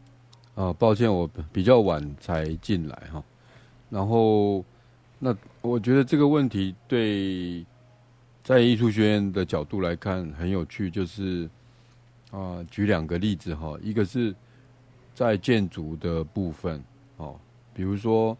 [0.55, 3.23] 呃，抱歉，我比较晚才进来哈。
[3.89, 4.63] 然后，
[5.17, 7.65] 那我觉得这个问题对
[8.43, 11.49] 在艺术学院的角度来看，很有趣，就是
[12.31, 14.35] 啊、举两个例子哈，一个是
[15.15, 16.83] 在建筑的部分
[17.17, 17.39] 哦，
[17.73, 18.37] 比如说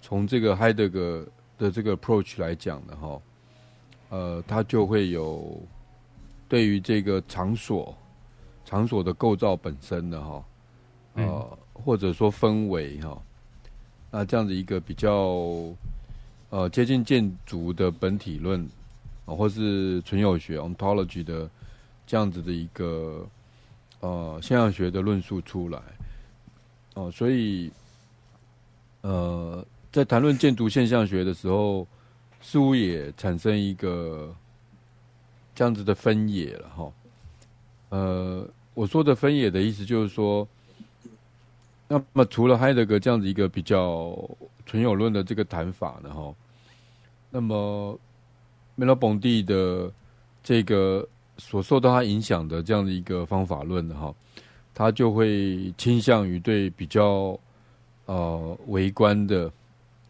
[0.00, 1.26] 从这个海德格
[1.58, 3.22] 的这个 approach 来讲的哈，
[4.10, 5.60] 呃，它就会有
[6.48, 7.96] 对于这个场所
[8.64, 10.44] 场所的构造本身的哈，
[11.14, 13.22] 呃，嗯、或者说氛围哈，
[14.10, 15.72] 那这样子一个比较
[16.50, 18.68] 呃接近建筑的本体论。
[19.26, 21.48] 啊，或是存有学 （ontology） 的
[22.06, 23.26] 这样子的一个
[24.00, 25.80] 呃现象学的论述出来，
[26.92, 27.72] 哦，所以
[29.00, 31.86] 呃，在谈论建筑现象学的时候，
[32.42, 34.34] 似乎也产生一个
[35.54, 36.92] 这样子的分野了哈。
[37.90, 40.46] 呃，我说的分野的意思就是说，
[41.86, 44.18] 那么除了海德格这样子一个比较
[44.66, 46.34] 存有论的这个谈法呢，哈，
[47.30, 47.96] 那么。
[48.76, 49.88] 梅洛庞蒂的
[50.42, 51.06] 这个
[51.38, 54.12] 所受到他影响的这样的一个方法论的哈，
[54.74, 57.38] 他就会倾向于对比较
[58.06, 59.48] 呃微观的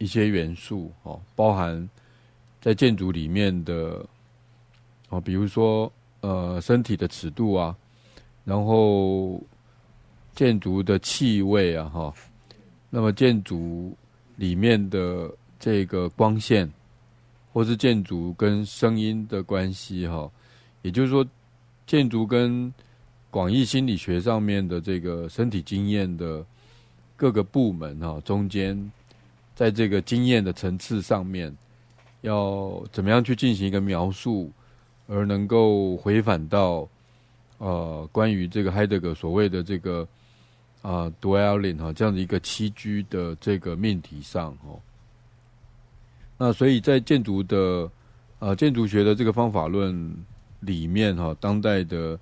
[0.04, 1.88] 一些元素哦，包含
[2.60, 4.04] 在建筑里面的
[5.08, 5.90] 哦，比如说
[6.20, 7.74] 呃身体的尺度啊，
[8.44, 9.42] 然后
[10.34, 12.14] 建筑的气味啊哈，
[12.90, 13.96] 那么建筑
[14.36, 16.70] 里面的这个光线。
[17.54, 20.28] 或是建筑跟声音的关系，哈，
[20.82, 21.24] 也就是说，
[21.86, 22.74] 建筑跟
[23.30, 26.44] 广义心理学上面的这个身体经验的
[27.14, 28.74] 各个部门，哈，中间
[29.54, 31.56] 在这个经验的层次上面，
[32.22, 34.50] 要怎么样去进行一个描述，
[35.06, 36.88] 而能够回返到
[37.58, 40.06] 呃关于这个海德格所谓的这个
[40.82, 44.78] 啊 dwelling 哈这样的一个栖居的这个命题上，哈。
[46.36, 47.88] 那所以在建筑的
[48.40, 50.16] 呃建筑学的这个方法论
[50.60, 52.18] 里面哈，当代的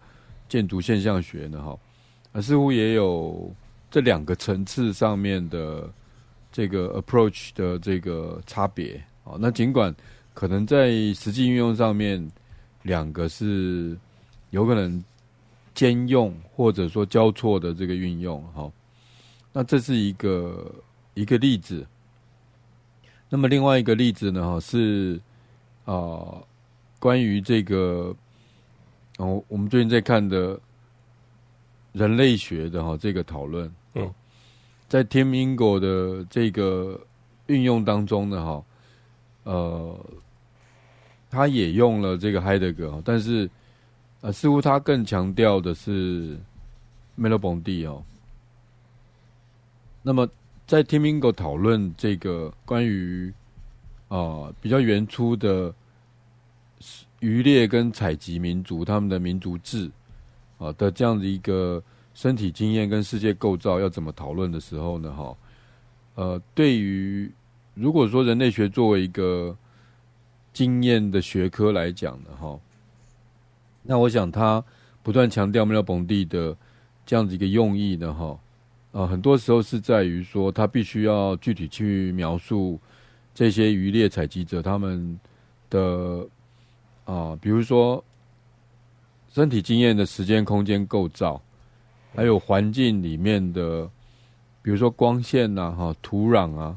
[0.48, 1.78] 建筑现象学呢哈，
[2.32, 3.50] 啊似乎也有
[3.90, 5.90] 这两个层次上面的
[6.52, 9.34] 这个 approach 的这个差别啊。
[9.40, 9.92] 那尽管
[10.34, 12.30] 可能在实际运用上面，
[12.82, 13.98] 两个是
[14.50, 15.02] 有可能
[15.74, 18.70] 兼用或者说交错的这个运用哈。
[19.52, 20.72] 那这是一个
[21.14, 21.84] 一个例子。
[23.28, 25.18] 那么另外一个例子呢，哈是
[25.84, 26.36] 啊、
[26.98, 28.14] 关于这个
[29.18, 30.58] 哦，我们最近在看的
[31.92, 34.14] 人类学的哈这个讨论，嗯，
[34.92, 37.00] 在 Timingo 的这个
[37.46, 38.64] 运用当中呢，哈，
[39.44, 40.06] 呃，
[41.30, 43.48] 他也用了这个海德格，但是
[44.20, 46.38] 呃，似乎他更强调的是
[47.14, 48.04] 梅洛庞蒂哦，
[50.02, 50.28] 那么。
[50.64, 53.32] 在 Timingo 讨论这个关于
[54.08, 55.74] 啊、比较原初的
[57.20, 59.90] 渔猎跟采集民族他们的民族志
[60.58, 61.82] 啊的这样的一个
[62.22, 65.12] 身体经验跟世界构造要怎么讨论的时候呢？
[65.12, 65.36] 哈，
[66.14, 67.28] 呃，对于
[67.74, 69.56] 如果说人类学作为一个
[70.52, 72.56] 经验的学科来讲呢，哈，
[73.82, 74.62] 那我想他
[75.02, 76.56] 不断强调梅洛庞蒂的
[77.04, 78.38] 这样子一个用意呢，哈。
[78.92, 82.78] 啊，很多时候是在于说，他必须要具体去描述
[83.34, 85.18] 这些渔猎采集者他们
[85.68, 86.24] 的
[87.04, 88.04] 啊，比如说
[89.28, 91.42] 身体经验的时间空间构造，
[92.14, 93.88] 还有环境里面的，
[94.60, 96.76] 比如说光线呐、啊、哈、土壤啊、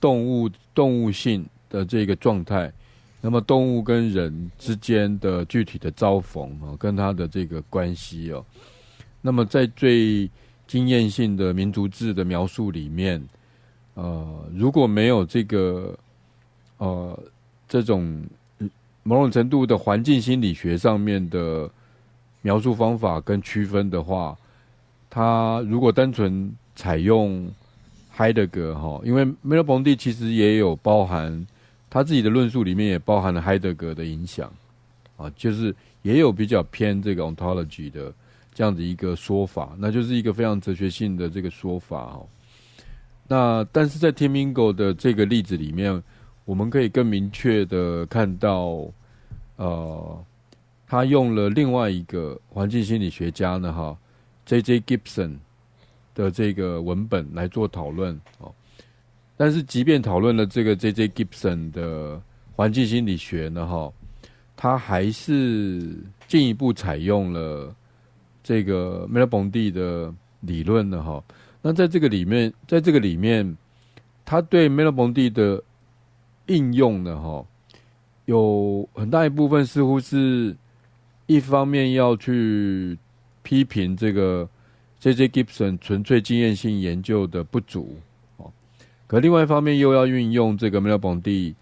[0.00, 2.72] 动物动物性的这个状态，
[3.20, 8.44] 那么动物跟人之间的具体的遭逢啊，跟它的这个关系哦，
[9.20, 10.30] 那么在最
[10.66, 13.22] 经验性的民族志的描述里面，
[13.94, 15.96] 呃，如果没有这个
[16.78, 17.18] 呃
[17.68, 18.24] 这种
[19.02, 21.70] 某种程度的环境心理学上面的
[22.42, 24.36] 描述方法跟区分的话，
[25.16, 27.50] 他如果单纯采用
[28.10, 31.46] 海德格哈，因为梅洛庞蒂其实也有包含
[31.88, 34.52] 他自己的论述里面也包含了海德格的影响
[35.16, 38.12] 啊，就是也有比较偏这个 ontology 的。
[38.52, 42.26] 这样的一个说法，那就是一个非常哲学性的这个说法哦。
[43.28, 46.02] 那但是在 Timingo 的这个例子里面，
[46.46, 48.90] 我们可以更明确的看到，
[49.56, 50.24] 呃，
[50.86, 53.94] 他用了另外一个环境心理学家呢，哈
[54.46, 54.80] ，J.J.
[54.80, 55.36] Gibson
[56.14, 58.50] 的这个文本来做讨论哦。
[59.36, 61.08] 但是即便讨论了这个 J.J.
[61.08, 62.18] Gibson 的
[62.54, 63.92] 环境心理学呢，哈，
[64.56, 65.94] 他还是
[66.26, 67.74] 进一步采用了。
[68.48, 71.20] 这个梅洛庞蒂的理论呢，哈，
[71.60, 73.56] 那在这个里面，在这个里面，
[74.24, 75.60] 他对梅洛庞蒂的
[76.46, 77.44] 应用呢，哈，
[78.26, 80.56] 有很大一部分似乎是
[81.26, 82.96] 一方面要去
[83.46, 84.48] 批评这个
[84.98, 85.28] J.J.
[85.28, 87.96] Gibson 纯粹经验性研究的不足
[88.38, 88.50] 哦，
[89.06, 91.54] 可另外一方面又要运用这个 Merleau-Ponty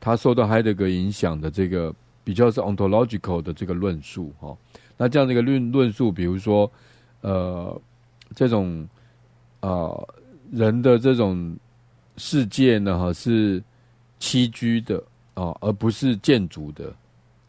[0.00, 4.56] 他受到海德格影响的这个比较是 ontological 的这个论述哈。
[4.96, 6.68] 那这样的一个论论述，比如说
[7.20, 7.80] 呃
[8.34, 8.88] 这种
[9.60, 9.94] 啊、
[10.50, 11.56] 人的这种
[12.16, 13.62] 世界呢哈是
[14.18, 15.00] 栖居的。
[15.38, 16.92] 哦，而不是建筑的，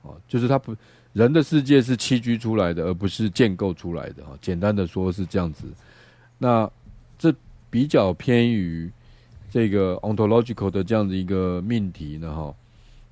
[0.04, 0.76] 哦，就是他不
[1.14, 4.24] 人的世界是栖居出来的，而不是建构出来的。
[4.24, 5.66] 哈，简单的说是这样子。
[6.38, 6.70] 那
[7.18, 7.34] 这
[7.70, 8.90] 比较偏于
[9.50, 12.56] 这个 ontological 的这样的一个命题呢，哈，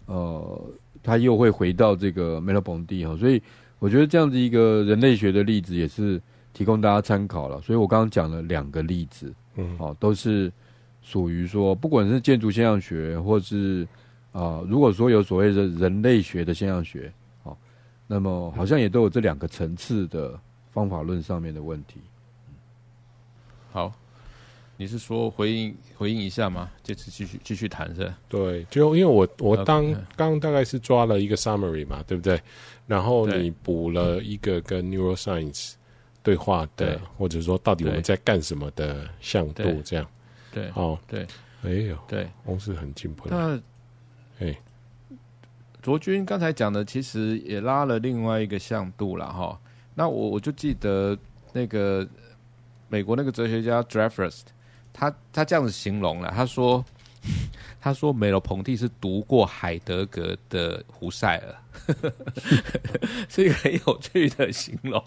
[0.06, 0.62] 呃，
[1.04, 3.42] 它又会回到这个 Merleau-Ponty 哈，所以
[3.80, 6.22] 我觉得这样子一个人类学的例子也是
[6.54, 7.60] 提供大家参考了。
[7.62, 10.52] 所以我刚刚讲了两个例子，嗯，哦，都是
[11.02, 13.88] 属于说，不管是建筑现象学或是
[14.32, 17.27] 啊，如果说有所谓的人类学的现象学，好，
[18.08, 20.40] 那么好像也都有这两个层次的
[20.72, 22.00] 方法论上面的问题。
[23.72, 23.94] 好，
[24.78, 26.72] 你是说回应回应一下吗？
[26.82, 28.12] 这次继续继续谈是？
[28.30, 32.42] 对，就因为我我当刚.大概是抓了一个 summary 嘛，对不对？
[32.88, 35.74] 然后你补了一个跟 neuroscience
[36.24, 40.08] 对话的，或者说到底我们在干什么的向度这样。
[40.52, 41.28] 对，哦，对，
[41.64, 43.28] 哎呦，对，公司很进步。
[43.30, 43.60] 那
[44.40, 44.58] 哎，
[45.88, 49.58] 卓君刚才讲的其实也拉了另外一个向度了哈。
[49.96, 51.18] 那我我就记得
[51.54, 52.06] 那个
[52.90, 54.42] 美国那个哲学家 Dreyfus，
[54.92, 56.84] 他他这样子形容了，他说
[57.88, 61.56] 他说梅洛庞蒂是读过海德格的胡塞尔，
[63.30, 65.02] 是一个很有趣的形容。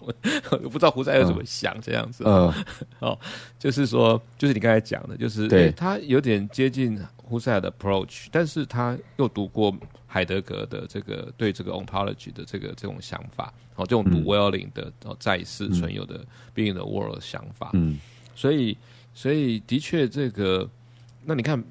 [0.49, 2.23] 我不知道胡塞尔怎么想这样子。
[2.25, 2.51] 嗯，
[2.99, 3.17] 哦，
[3.59, 6.99] 就是说，就是你刚才讲的，就是对他有点接近。
[7.31, 9.73] 胡塞尔的 approach，但是他又读过
[10.05, 17.97] 海德格的这个对这个 ontology 的这个这种想法，哦，这种读 Welling 的哦在世存有的 being the world 的想法，嗯，
[18.35, 18.77] 所以
[19.13, 20.69] 所以的确这个，
[21.23, 21.63] 那你看，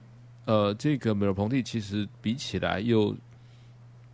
[0.44, 3.16] 呃，这个梅洛庞蒂其实比起来又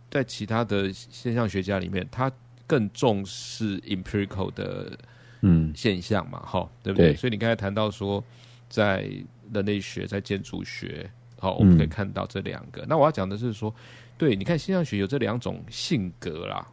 [0.09, 2.31] 在其他的现象学家里面，他
[2.65, 4.97] 更重视 empirical 的
[5.41, 7.13] 嗯现象嘛，哈、嗯，对不对？
[7.13, 8.23] 对，所以你刚才谈到说，
[8.69, 9.09] 在
[9.53, 11.09] 人类学，在建筑学。
[11.39, 12.81] 好，我们可以看到这两个。
[12.81, 13.73] 嗯、那我要讲的是说，
[14.17, 16.67] 对，你看现象学有这两种性格啦。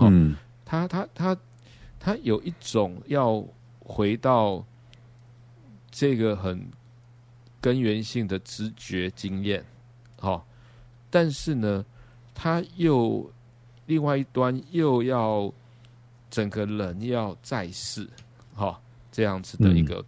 [0.00, 1.36] 嗯，他他他
[2.00, 3.44] 他有一种要
[3.78, 4.64] 回到
[5.90, 6.66] 这个很
[7.60, 9.64] 根源性的直觉经验，
[10.20, 10.46] 好，
[11.10, 11.84] 但是呢，
[12.34, 13.30] 他又
[13.86, 15.52] 另外一端又要
[16.30, 18.08] 整个人要在世，
[18.54, 18.80] 好，
[19.10, 20.04] 这样子的一个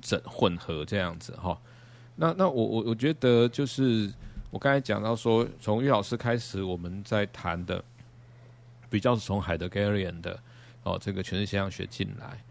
[0.00, 1.60] 整混合这样子哈。
[2.14, 4.12] 那那我我我觉得就是
[4.50, 7.82] 我刚才讲到说，从岳老师开始，我们在谈的
[8.88, 10.38] 比较是从海德格尔的
[10.84, 12.42] 哦这个诠释现象学进来，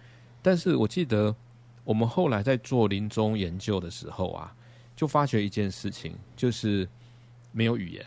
[0.41, 1.35] 但是我记得
[1.87, 4.53] 我们后来在做临终研究的时候啊，
[4.93, 6.85] 就发觉一件事情，就是
[7.53, 8.05] 没有语言，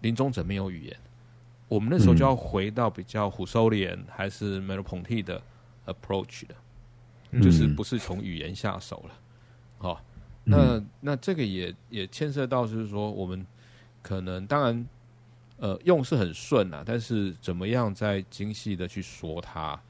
[0.00, 0.96] 临终者没有语言，
[1.68, 5.40] 我们那时候就要回到比较胡收连还是梅洛庞蒂的
[5.86, 9.14] approach 的，就是不是从语言下手了，
[9.78, 9.96] 哦。
[10.42, 13.46] 那那这个也也牵涉到，就是说我们
[14.02, 14.88] 可能当然，
[15.58, 19.80] 呃，用是很顺啊，但是怎么样再精细的去说它，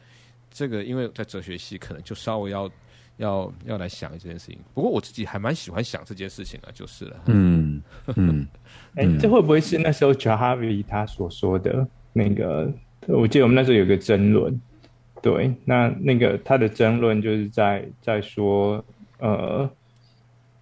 [0.50, 2.70] 这个因为在哲学系可能就稍微要
[3.16, 4.58] 要要来想这件事情。
[4.74, 7.16] 不过我自己还蛮喜欢想这件事情啊，就是了。
[7.26, 7.82] 嗯
[8.16, 8.46] 嗯，
[8.94, 12.72] 哎、欸，这会不会是那时候 Jahavi 他所说的那个？
[13.06, 14.60] 我记得我们那时候有个争论，
[15.22, 18.84] 对，那那个他的争论就是在在说，
[19.18, 19.70] 呃。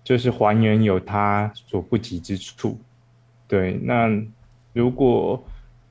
[0.07, 2.79] 就是还原有他所不及之处，
[3.49, 3.73] 对。
[3.83, 4.09] 那
[4.73, 5.45] 如果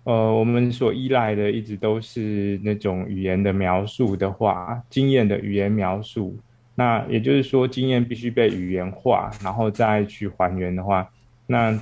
[0.05, 6.37] 呃我们所依赖的一直都是那种语言的描述的话，经验的语言描述，
[6.73, 11.11] 那也就是说经验必须被语言化，然后再去还原的话，
[11.45, 11.77] 那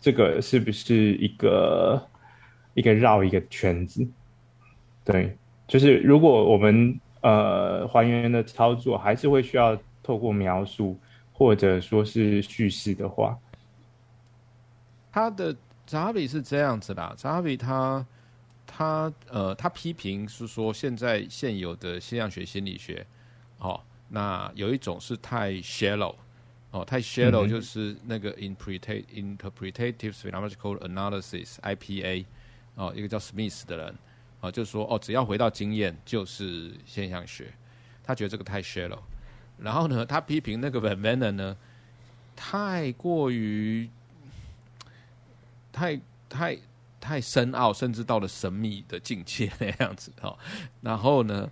[0.00, 2.00] 这个是不是一个
[2.74, 4.06] 一个绕一个圈子？
[5.04, 10.96] 对，就是如果我们呃还原的操作还是会需要透过描述。
[11.34, 13.36] 或者说是叙事的话，
[15.10, 15.56] 他的
[15.92, 17.12] 扎比是这样子啦。
[17.18, 18.06] 扎比他
[18.66, 23.06] 他呃，他批评是说，现在现有的现象学心理学，
[23.58, 23.78] 哦，
[24.08, 26.14] 那有一种是太 shallow，
[26.70, 32.24] 哦，太 shallow 就是那个 interpretative interpretative phenomenological analysis（IPA），
[32.76, 33.94] 哦，一个叫 Smith 的人，
[34.40, 37.52] 哦，就是说，哦，只要回到经验就是现象学，
[38.02, 39.00] 他觉得这个太 shallow。
[39.58, 41.54] 然后呢，他批评那个 Van Manen 呢，
[42.34, 43.90] 太过于
[45.72, 46.58] 太太
[47.00, 50.38] 太深奥，甚至到了神秘的境界那样子哈。
[50.80, 51.50] 然后呢，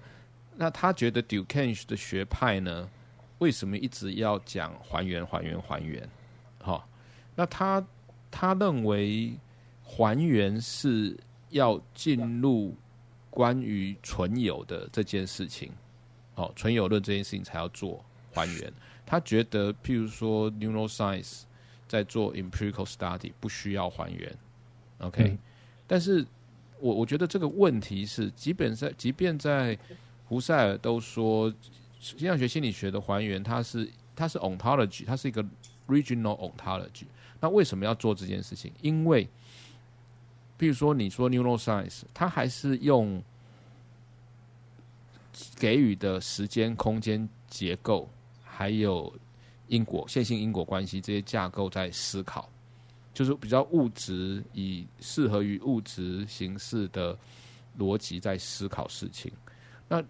[0.57, 2.89] 那他觉得 Durkheim 的学派呢，
[3.39, 6.09] 为什么一直要讲还原、还原、还原？
[6.61, 6.87] 哈，
[7.35, 7.85] 那他
[8.31, 9.33] 他认为
[9.83, 11.19] 还原是
[11.49, 12.77] 要进入
[13.31, 15.73] 关于存有的这件事情，
[16.35, 18.73] 哦，存有论这件事情才要做还原。
[19.05, 21.43] 他觉得，譬如说 neuroscience
[21.91, 24.33] 在做 empirical study 不需要还原
[24.99, 25.39] ，OK？、嗯、
[25.89, 26.25] 但是
[26.79, 29.77] 我我觉得这个问题是，基本上即便在
[30.29, 31.53] 胡塞尔都说
[31.99, 35.43] 现象学心理学的还原，它是它是 ontology，它是一个
[35.89, 37.07] regional ontology。
[37.41, 38.71] 那为什么要做这件事情？
[38.83, 39.29] 因为
[40.57, 43.21] 比如说你说 neuroscience，它还是用
[45.57, 48.09] 给予的时间、空间结构。
[48.45, 49.11] 还有
[49.71, 52.51] 因果、线性因果关系这些架构在思考，
[53.15, 57.17] 就是比较物质，以适合于物质形式的
[57.79, 59.33] 逻辑在思考事情。
[59.89, 60.03] 那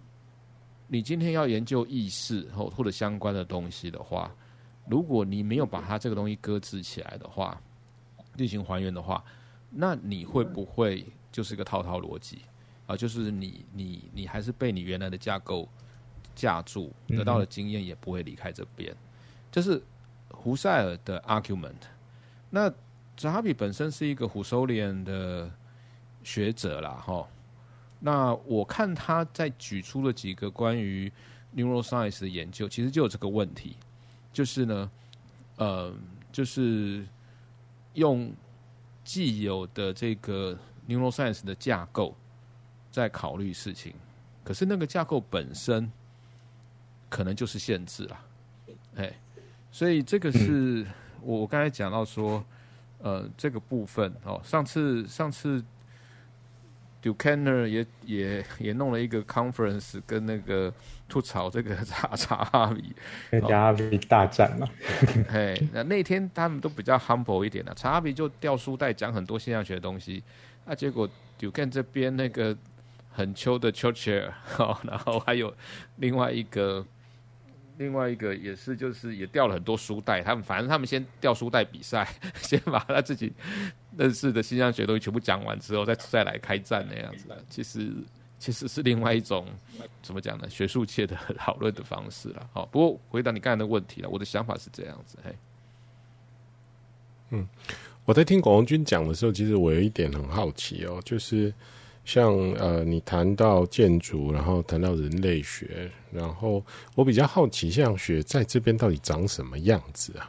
[0.88, 4.34] 你今天要研究意识或或者相关的东西的话，
[4.88, 7.60] 如果你没有把它这个东西搁置起来的话，
[8.36, 9.22] 进行还原的话，
[9.70, 12.38] 那你会不会就是一个套套逻辑
[12.86, 12.96] 啊？
[12.96, 15.68] 就是你你你还是被你原来的架构。
[16.32, 18.96] 架住得到的经验也不会离开这边，
[19.50, 19.82] 这是
[20.30, 21.74] 胡塞尔的 argument。
[22.50, 22.72] 那
[23.16, 25.50] 扎哈比本身是一个胡收连的
[26.22, 27.26] 学者啦，哈。
[27.98, 31.12] 那我看他在举出了几个关于
[31.54, 33.76] neuroscience 的研究，其实就有这个问题，
[34.32, 34.90] 就是呢，
[35.56, 35.94] 呃，
[36.32, 37.06] 就是
[37.94, 38.32] 用
[39.04, 42.16] 既有的这个 neuroscience 的架构
[42.90, 43.94] 在考虑事情，
[44.42, 45.90] 可是那个架构本身。
[47.10, 48.20] 可能就是限制了，
[48.94, 49.12] 哎，
[49.72, 50.84] 所以这个是
[51.22, 52.44] 我我刚才讲到说，
[52.98, 55.62] 呃，这个部分哦，上次上次
[57.02, 60.72] Durkheim 也也也弄了一个 conference，跟那个
[61.08, 62.92] 吐槽这个查查哈比，
[63.30, 64.68] 跟查哈比大战嘛，
[65.30, 70.22] 哎，那那天他们都比较 humble 一点的，查哈比就掉书袋讲很多现象学的东西，
[70.66, 71.08] 那结果
[71.38, 72.56] Durkheim 这边那个
[73.12, 75.54] 很秋的 Churchill，哦，然后还有
[75.96, 76.84] 另外一个。
[77.80, 80.22] 另外一个也是，就是也掉了很多书袋。
[80.22, 82.06] 他们反正他们先掉书袋比赛，
[82.42, 83.32] 先把他自己
[83.96, 87.26] 认识的新疆学东西全部讲完之后，再 再来开战那样子。
[87.48, 87.90] 其实
[88.38, 89.46] 其实是另外一种
[90.02, 90.46] 怎么讲呢？
[90.50, 92.50] 学术界的讨论的方式了。
[92.52, 95.16] 好，不过回答你刚才的问题了，我的想法是这样子。
[95.24, 95.34] 嘿，
[97.30, 97.48] 嗯，
[98.04, 101.50] 我在听广红军讲的时候，其实我有一点很好奇哦，就是。
[102.10, 106.60] 像呃，你谈到建筑，然后谈到人类学，然后
[106.96, 110.28] 我比较好奇，现象学在这边到底长什么样子啊？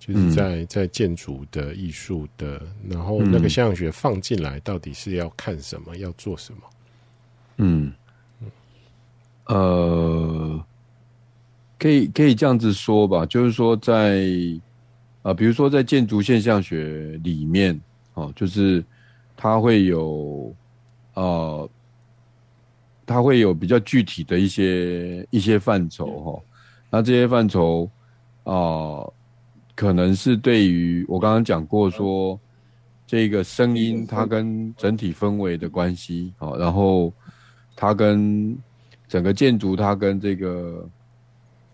[0.00, 6.60] 就是在在建筑的艺术的，然后那个现象学放进来，到底是要看什么，要做什么？
[7.58, 7.92] 嗯，
[9.46, 10.64] 呃，
[11.78, 14.24] 可以可以这样子说吧，就是说在
[15.22, 17.80] 啊、呃，比如说在建筑现象学里面，
[18.14, 18.84] 哦，就是
[19.36, 20.52] 它会有。
[21.20, 21.68] 呃，
[23.04, 26.42] 它会有比较具体的一些一些范畴哈，
[26.88, 27.84] 那这些范畴
[28.44, 29.12] 啊、呃，
[29.74, 32.40] 可能是对于我刚刚讲过说，
[33.06, 37.12] 这个声音它跟整体氛围的关系啊，然后
[37.76, 38.56] 它跟
[39.06, 40.88] 整个建筑它跟这个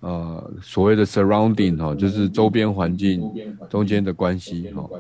[0.00, 3.22] 呃所谓的 surrounding 哈，就是周边环境
[3.70, 4.90] 中间的关系哈，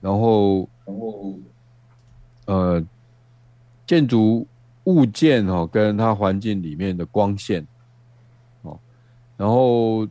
[0.00, 1.38] 然后然后
[2.46, 2.84] 呃。
[3.90, 4.46] 建筑
[4.84, 7.66] 物件哈，跟它环境里面的光线，
[8.62, 8.78] 哦，
[9.36, 10.06] 然后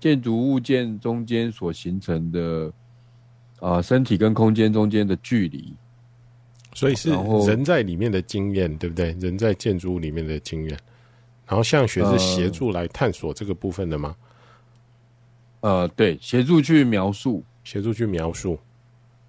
[0.00, 2.72] 建筑物件中间所形成的
[3.60, 5.74] 啊，身体跟空间中间的距离，
[6.72, 7.10] 所以是
[7.46, 9.10] 人在里面的经验，对不对？
[9.20, 10.70] 人在建筑物里面的经验，
[11.46, 14.16] 然后现象学是协助来探索这个部分的吗？
[15.60, 18.58] 呃，对，协助去描述，协助去描述，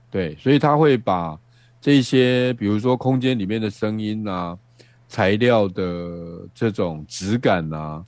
[0.10, 1.38] 对，所以他会把。
[1.84, 4.58] 这些，比如说空间里面的声音啊，
[5.10, 8.02] 材料的这种质感啊，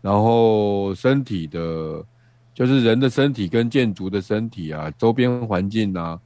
[0.00, 2.02] 然后身体的，
[2.54, 6.18] 就是人的身体跟建筑的身体啊，周边环境啊，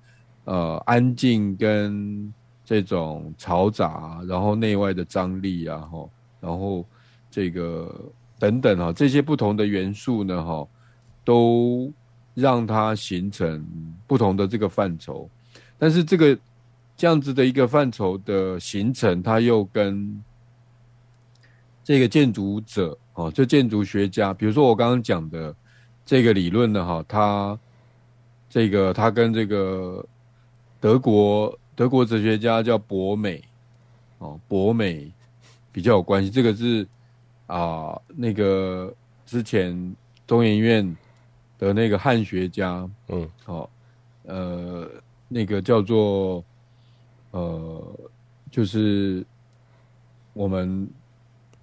[0.45, 2.33] 呃，安静跟
[2.65, 6.87] 这种嘈杂，然后内外的张力啊，哈，然后
[7.33, 7.93] 这个
[8.39, 10.65] 等等哈，这些不同的元素呢，哈，
[11.25, 11.93] 都
[12.33, 13.67] 让它形成
[14.07, 15.29] 不同的这个范畴，
[15.77, 16.39] 但是这个。
[17.03, 20.23] 这样子的一个范畴的形成，它又跟
[21.83, 25.53] 这个建筑者哦，就建筑学家，比如说我刚刚讲的
[26.07, 27.59] 这个理论呢，哈，它
[28.49, 30.07] 这个它跟这个
[30.79, 33.43] 德国德国哲学家叫博美，
[34.19, 35.13] 哦，博美
[35.73, 36.31] 比较有关系。
[36.31, 36.87] 这个是
[37.49, 38.95] 啊、呃，那个
[39.27, 40.97] 之前中研院
[41.59, 43.71] 的那个汉学家，嗯，好、哦，
[44.27, 44.89] 呃，
[45.27, 46.45] 那个叫做
[47.33, 48.01] 呃，
[48.51, 49.23] 就是
[50.33, 50.89] 我们。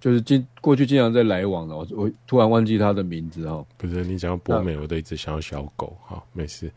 [0.00, 3.62] 就是经过去经常在来往的，我我突然忘记他的名字哈。
[3.76, 6.72] 不是你讲博美，我都一直想要小狗哈，没事。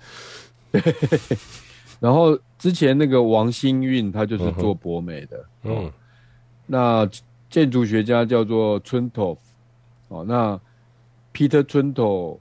[2.01, 5.45] 然后之前那个王星运，他就是做博美的。
[5.63, 5.89] 嗯，
[6.65, 7.09] 那
[7.49, 9.37] 建筑学家叫做春头
[10.09, 10.59] 哦，那
[11.33, 12.37] Peter 春头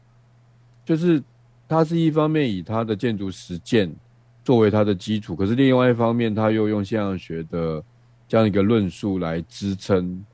[0.85, 1.23] 就是
[1.69, 3.95] 他是一方面以他的建筑实践
[4.45, 7.83] 作为他的基础，可是另外一方面他又用现象学的
[8.29, 10.25] 这样一个论述来支撑。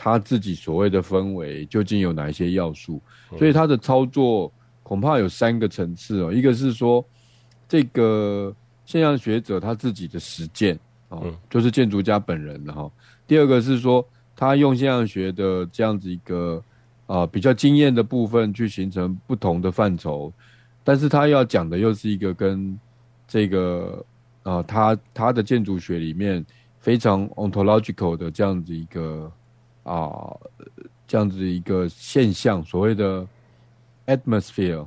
[0.00, 3.02] 他自己所谓的氛围究竟有哪一些要素？
[3.36, 4.48] 所以他的操作
[4.84, 6.32] 恐怕有三个层次哦。
[6.32, 7.04] 一个是说，
[7.68, 8.54] 这个
[8.86, 10.78] 现象学者他自己的实践
[11.08, 12.88] 哦，就是建筑家本人的哈。
[13.26, 16.62] 第二个是说，他用现象学的这样子一个
[17.08, 20.32] 啊比较经验的部分去形成不同的范畴，
[20.84, 22.78] 但是他要讲的又是一个跟
[23.28, 24.04] 这个
[24.42, 26.44] 啊他他的建筑学里面
[26.80, 29.30] 非常 ontological 的这样子一个。
[29.84, 30.36] 啊，
[31.06, 33.26] 这样子一个现象，所谓的
[34.06, 34.86] atmosphere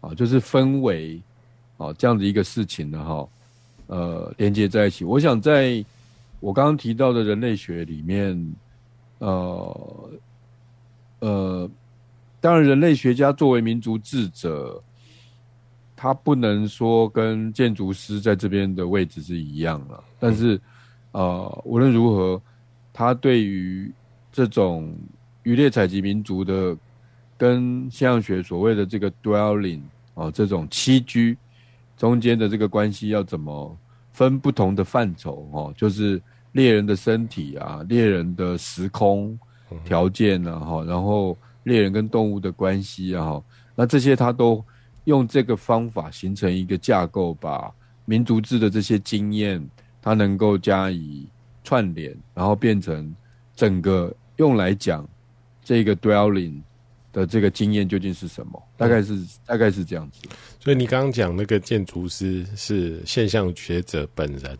[0.00, 1.20] 啊，就是氛围
[1.76, 3.28] 啊，这样子一个事情的，哈，
[3.88, 5.04] 呃，连接在一起。
[5.04, 5.84] 我想在
[6.38, 8.54] 我刚刚提到的人类学里面，
[9.18, 10.10] 呃，
[11.18, 11.70] 呃，
[12.40, 14.80] 当然，人类学家作为民族智者，
[16.00, 20.04] 他不能说跟建筑师在这边的位置是一样了。
[20.20, 20.60] 但是，
[21.10, 22.40] 呃，无论如何，
[22.92, 23.92] 他对于
[24.30, 24.94] 这种
[25.42, 26.76] 渔猎采集民族的
[27.36, 29.80] 跟现象学所谓的这个 dwelling
[30.14, 31.36] 啊，这种栖居
[31.96, 33.76] 中间的这个关系要怎么
[34.12, 36.22] 分不同的范畴哦，就是
[36.52, 39.36] 猎人的身体啊，猎人的时空
[39.84, 43.42] 条件啊，哈，然后猎人跟动物的关系啊，
[43.74, 44.64] 那这些他都
[45.08, 47.72] 用这个方法形成一个架构，把
[48.04, 49.66] 民族志的这些经验，
[50.00, 51.26] 它能够加以
[51.64, 53.14] 串联，然后变成
[53.56, 54.14] 整个。
[54.38, 55.04] 用来讲
[55.64, 56.62] 这个 dwelling
[57.12, 58.62] 的这个经验究竟是什么？
[58.76, 60.28] 大概是、大概是这样子。
[60.60, 64.56] 所以你刚刚讲那个建筑师是现象学者本人，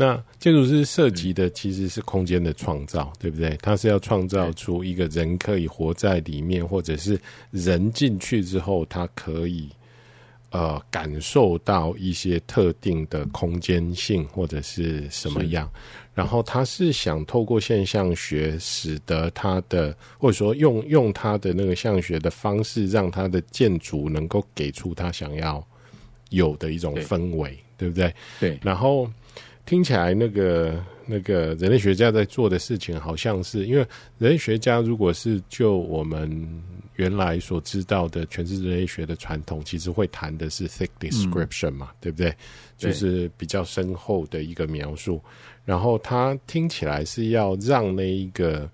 [0.00, 3.54] 那建筑师涉及的其实是空间的创造，对不对？
[3.60, 7.20] 他是要创造出一个人可以活在里面，或者是
[7.50, 9.68] 人进去之后，他可以
[10.52, 15.70] 呃感受到一些特定的空间性或者是什么样。
[16.14, 25.62] 然后他是想透过现象学，使得他的或者说用用他的那个现象学的方式，让他的建筑能够给出他想要
[26.30, 28.14] 有的一种氛围，对，对不对？
[28.40, 28.58] 对。
[28.62, 29.10] 然后
[29.70, 33.86] 听起来那个那个人类学家在做的事情，好像是因为
[34.18, 36.28] 人类学家如果是就我们
[36.96, 42.34] 原来所知道的全是人类学的传统，其实会谈的是 thick description 嘛，嗯、对不对？
[42.76, 45.22] 就是比较深厚的一个描述。
[45.64, 48.68] 然后他听起来是要让那一个、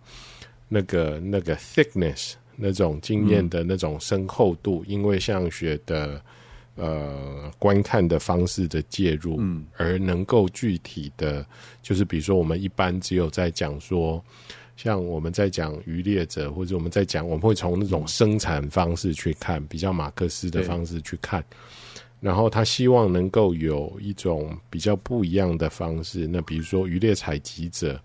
[0.66, 6.18] 那个、那个 thickness 那种经验的那种深厚度，嗯、因为像学的
[6.76, 11.44] 呃观看的方式的介入，嗯，而能够具体的，
[11.82, 14.22] 就是比如说我们一般只有在讲说，
[14.76, 21.42] 像我们在讲渔猎者，或者我们在讲，我们会从那种生产方式去看，比较马克思的方式去看。
[22.18, 26.26] 然后他希望能够有一种比较不一样的方式。
[26.26, 28.00] 那比如说渔猎采集者，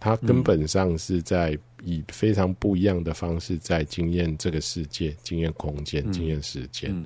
[0.00, 6.90] 他根本上是在以非常不一样的方式在经验这个世界、经验空间、经验时间。
[6.90, 7.04] 嗯嗯、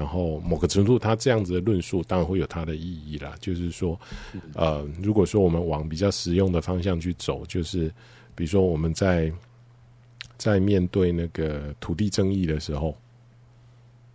[0.00, 3.34] 然后某个程度，他这样子的论述当然会有它的意义啦。
[3.38, 4.00] 就是说，
[4.54, 7.88] 呃，如果说我们往比较实用的方向去走，就是
[8.34, 9.30] 比如说我们在
[10.38, 12.96] 在面对那个土地争议的时候。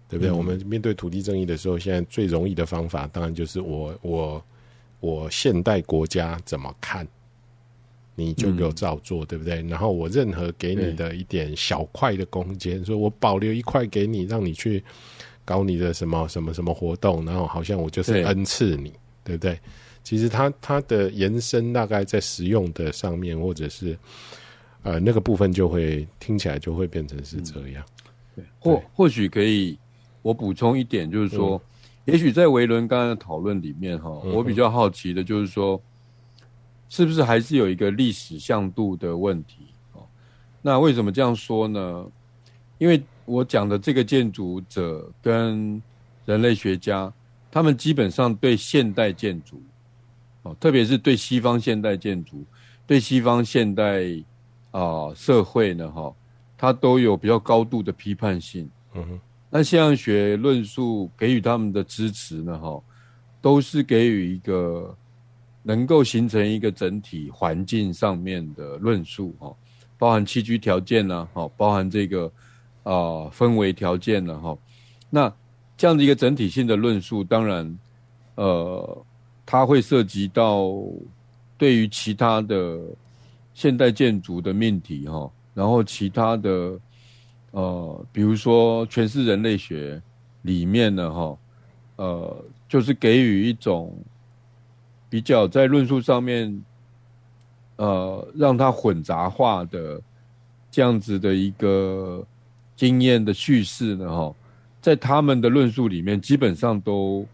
[0.07, 0.29] 对不对？
[0.29, 4.43] 嗯、我们面对土地争议的时候，现在最容易的方法，当然就是我我
[4.99, 7.07] 我现代国家怎么看，
[8.13, 9.63] 你就给我照做，嗯、对不对？
[9.63, 14.83] 然后我任何给你的一点小块的空间，说我保留一块给你，让你去
[15.45, 18.89] 搞你的什么什么什么活动，然后好像我就是恩赐你，
[19.23, 19.59] 对，对不对？
[20.03, 23.97] 其实它它的延伸大概在实用的上面，或者是
[24.83, 27.81] 呃那个部分，就会听起来就会变成是这样。
[27.85, 29.79] 嗯、对，或或许可以。
[30.21, 31.55] 我补充一点，就是说，
[32.05, 35.79] 嗯、也许在维伦刚刚的讨论里面，哈、我比较好奇的就是说，
[36.89, 39.67] 是不是还是有一个历史向度的问题？
[40.63, 42.07] 那为什么这样说呢？
[42.77, 45.81] 因为我讲的这个建筑者跟
[46.25, 47.11] 人类学家，
[47.51, 49.61] 他们基本上对现代建筑，
[50.43, 52.43] 哦，特别是对西方现代建筑，
[52.85, 54.03] 对西方现代
[54.71, 56.13] 啊、呃、社会呢，哈，
[56.57, 58.69] 它都有比较高度的批判性。
[58.93, 59.19] 嗯哼，
[59.49, 62.81] 那现象学论述给予他们的支持呢，哈，
[63.41, 64.95] 都是给予一个
[65.63, 69.55] 能够形成一个整体环境上面的论述，哈，
[69.97, 72.31] 包含栖居条件呢，哈，包含这个
[72.85, 74.57] 啊、呃、氛围条件了，哈，
[75.09, 75.33] 那。
[75.77, 77.77] 这样的一个整体性的论述，当然，
[78.35, 79.05] 呃，
[79.45, 80.71] 它会涉及到
[81.57, 82.79] 对于其他的
[83.53, 86.79] 现代建筑的命题哈，然后其他的
[87.51, 90.01] 呃，比如说诠释人类学
[90.43, 91.37] 里面呢哈，
[91.97, 93.93] 呃，就是给予一种
[95.09, 96.63] 比较在论述上面，
[97.75, 100.01] 呃，让它混杂化的
[100.71, 102.25] 这样子的一个
[102.75, 104.35] 经验的叙事呢哈。
[104.81, 107.25] 在他们的论述里面，基本上都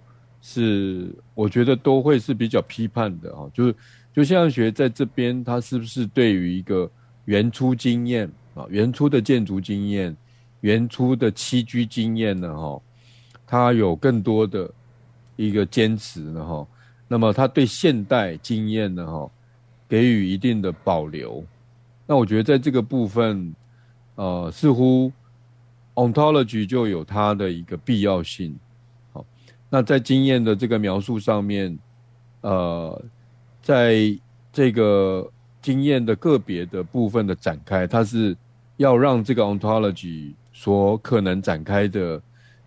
[0.41, 3.75] 是我觉得都会是比较批判的哈，就是
[4.13, 6.89] 就现象学在这边，它是不是对于一个
[7.25, 8.25] 原初经验
[8.55, 10.15] 啊、原初的建筑经验、
[10.61, 12.55] 原初的栖居经验呢？
[12.55, 12.81] 哈，
[13.45, 14.71] 它有更多的
[15.35, 16.45] 一个坚持呢？
[16.45, 16.65] 哈，
[17.09, 19.05] 那么它对现代经验呢？
[19.05, 19.29] 哈，
[19.89, 21.43] 给予一定的保留。
[22.07, 23.53] 那我觉得在这个部分，
[24.15, 25.11] 呃，似乎。
[25.93, 28.57] Ontology 就有它的一个必要性，
[29.11, 29.25] 好，
[29.69, 31.77] 那在经验的这个描述上面，
[32.41, 33.03] 呃，
[33.61, 34.17] 在
[34.53, 35.29] 这个
[35.61, 38.35] 经验的个别的部分的展开，它是
[38.77, 42.21] 要让这个 Ontology 所可能展开的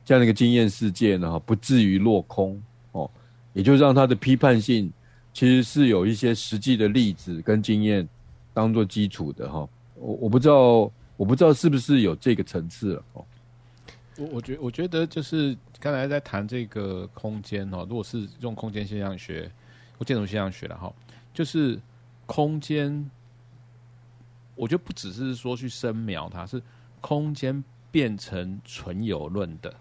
[0.04, 2.62] 这样的一个经验世界呢，不至于落空
[2.92, 3.10] 哦，
[3.54, 4.92] 也就让它的批判性
[5.32, 8.06] 其实是有一些实际的例子跟经验
[8.52, 10.92] 当做基础的哈，我我不知道。
[11.16, 13.24] 我不知道是不是有这个层次了哦。
[14.16, 19.50] 我我觉我觉得就是刚才在谈这个空间哦，如果是用空间现象学
[19.98, 20.92] 或建筑现象学的哈，
[21.32, 21.80] 就是
[22.26, 23.10] 空间，
[24.54, 26.62] 我觉得不只是说去深描它，是
[27.00, 29.74] 空间变成纯有论的。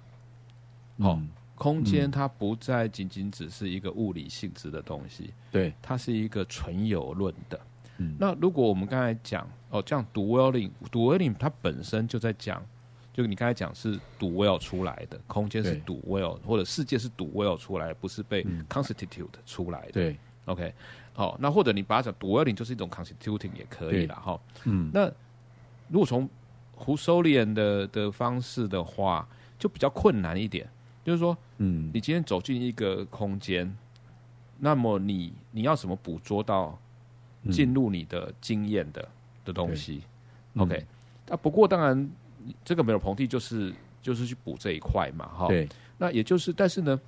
[0.97, 1.21] 哦，
[1.55, 7.59] 空间它不再仅仅只是一个物理性质的东西，对，它是一个纯有论的。
[7.97, 12.63] 嗯，那如果我们刚才讲哦，这样 dwelling，dwelling 它本身就在讲，
[13.13, 19.91] 就你刚才讲是 dwell 出来的空间是 dwell，或者世界是 dwell 出来，不是被 constitute 出来的。
[19.91, 20.73] 对，OK，
[21.13, 24.39] 好，那或者你把它讲 dwelling 就是一种 constituting 也可以了哈。
[24.65, 25.05] 嗯，那
[25.87, 26.27] 如果从
[26.75, 29.27] Husserlian 的的方式的话，
[29.59, 30.67] 就比较困难一点，
[31.05, 33.71] 就是说，嗯，你今天走进一个空间，
[34.57, 36.77] 那么你你要怎么捕捉到？
[37.51, 39.07] 进入你的经验的
[39.43, 40.01] 的东西
[40.55, 40.85] ，OK，
[41.27, 42.09] 那、嗯、不过当然，
[42.63, 45.67] 这个梅洛庞蒂就是就是去补这一块嘛，哈，对，
[45.97, 46.99] 那也就是，但是呢，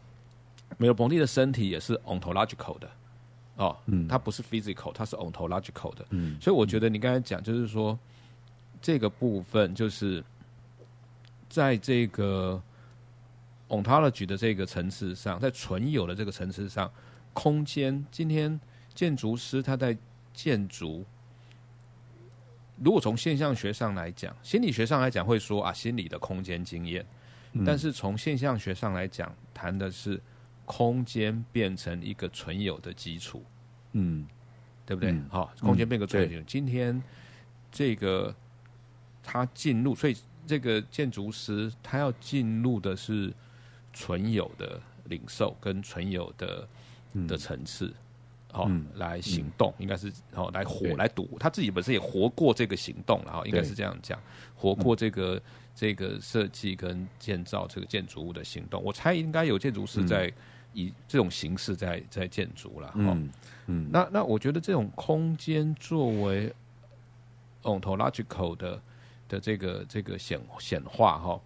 [0.78, 2.90] 梅洛庞蒂的身体也是 ontological 的，
[3.56, 7.98] 哦，嗯，它不是 physical，它是 ontological 的，嗯，所以我觉得你刚才讲就是说，
[8.82, 10.24] 这个部分就是
[11.50, 12.62] 在这个
[13.70, 16.92] ontology 的这个层次上，在存有的这个层次上，
[17.34, 18.60] 空间，今天
[18.94, 19.98] 建筑师他在
[20.36, 21.06] 建筑，
[22.84, 27.06] 如果从现象学上来讲，心理学上来讲会说啊，心理的空间经验。
[27.54, 30.22] 嗯、但是从现象学上来讲，谈的是
[30.66, 33.42] 空间变成一个存有的基础。
[33.94, 34.28] 嗯，
[34.86, 35.16] 对不对？
[35.30, 36.42] 好、嗯，空间变个存有。
[36.42, 37.02] 今天
[37.72, 38.36] 这个
[39.24, 43.34] 他进入，所以这个建筑师他要进入的是
[43.94, 46.68] 存有的领受跟存有的、
[47.14, 47.94] 嗯、的层次。
[48.56, 54.18] 好，来行动，应该是好来活来赌，他自己本身也活过这个行动了哈，应该是这样讲，
[54.56, 55.42] 活过这个
[55.76, 58.82] 这个设计跟建造这个建筑物的行动。
[58.82, 60.32] 我猜应该有建筑师在
[60.72, 63.18] 以这种形式在在建筑了哈。
[63.68, 66.50] 嗯，那那我觉得这种空间作为
[67.64, 68.82] ontological 的
[69.28, 71.42] 的这个这个显显化哈，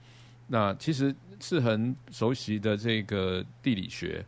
[0.45, 4.23] 那其实是很熟悉的这个地理学，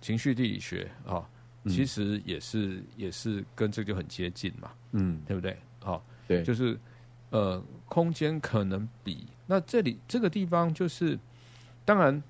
[0.00, 1.28] 情绪地理学啊。
[1.68, 5.56] 其实也是也是跟这个就很接近嘛，嗯，对不对？
[5.80, 6.78] 好，对，就是
[7.30, 11.18] 呃，空间可能比那这里这个地方就是，
[11.84, 12.22] 当然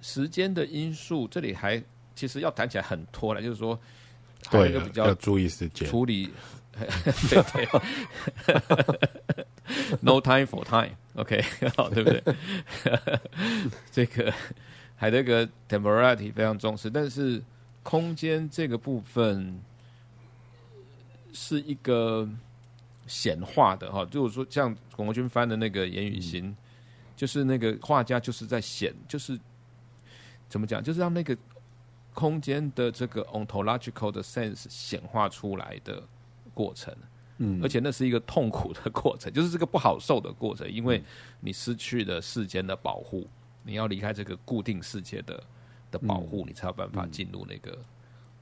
[0.00, 1.82] 时间的因素，这里还
[2.14, 3.78] 其实要谈起来很拖了，就是说，
[4.46, 6.30] 还有一个比较要注意时间处理，
[7.28, 7.68] 对对
[10.00, 11.42] ，No time for time，OK，
[11.76, 12.22] 好，对不对？
[13.92, 14.32] 这个
[14.96, 17.42] 海德格 temporality 非常重视，但是。
[17.82, 19.60] 空间这个部分
[21.32, 22.28] 是一个
[23.06, 26.44] 显化的哈，就是说像龚国军翻的那个《言语心》，
[27.16, 29.38] 就是那个画家就是在显，就是
[30.48, 30.82] 怎么讲？
[30.82, 31.36] 就是让那个
[32.12, 36.02] 空间的这个 ontological 的 sense 显化出来的
[36.52, 36.94] 过程。
[37.38, 41.02] 嗯，而且那是一个痛苦的过程， 就是这个不好受的过程，因为
[41.40, 43.26] 你失去了世间的保护，
[43.62, 45.42] 你要离开这个固定世界的
[45.90, 47.84] 的保护，你才有办法进入那个、嗯、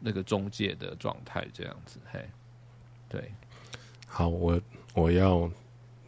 [0.01, 1.99] 那个中介的状态，这样子。
[2.13, 2.21] 嘿，
[3.09, 3.33] 对，
[4.07, 4.61] 好，我
[4.95, 5.51] 我要。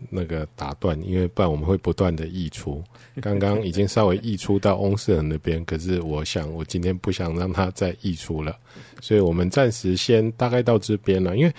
[0.08, 2.82] 那个打断，因为不然我们会不断的溢出。
[3.20, 8.58] 刚刚已经稍微溢出到翁世恒那边，可是我想我今天不想让他再溢出了，
[9.02, 11.36] 所以我们暂时先大概到这边了。
[11.36, 11.54] 因为，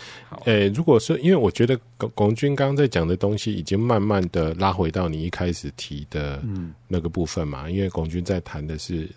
[0.46, 6.44] 呃，如果说，因为我觉得龚龚军刚刚在讲的东西，已经慢慢的拉回到你一开始提的
[6.88, 7.70] 那个部分嘛。
[7.70, 9.08] 因为龚军在谈的是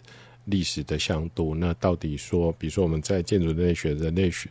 [0.45, 4.49] 历史的向度，那到底说，比如说我们在建筑人类学、人类学。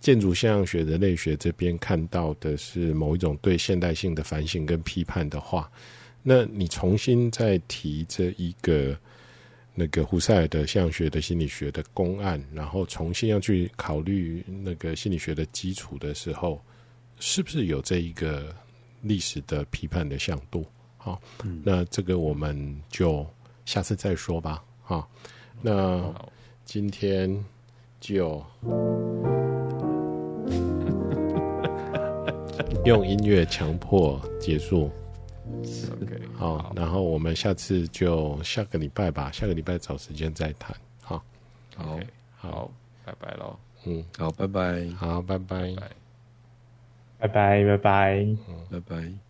[0.00, 5.70] 建筑现象学、人类学这边看到的是某一种对现代性的反省跟批判的话，
[6.22, 8.94] 那你重新再提这一个
[9.72, 16.62] 那个胡塞尔的现象学的心理学的公案，然后重新要去考虑那个心理学的基础的时候，
[17.18, 18.54] 是不是有这一个
[19.00, 20.66] 历史的批判的向度？
[20.98, 23.26] 好，嗯、那这个我们就
[23.64, 24.62] 下次再说吧。
[24.82, 25.10] 好，
[25.64, 26.14] 那
[26.66, 27.42] 今天
[27.98, 28.44] 就。
[32.84, 34.90] 用音乐强迫结束
[36.02, 41.22] ，OK，好，好，然后我们下次就下个礼拜吧，下个礼拜找时间再谈，好，
[41.74, 41.98] 好，
[42.36, 42.70] 好，
[43.06, 43.56] 拜拜喽，
[43.86, 45.74] 嗯，好，拜拜，好，拜拜，
[47.18, 48.36] 拜拜，拜拜，
[48.70, 49.23] 拜拜。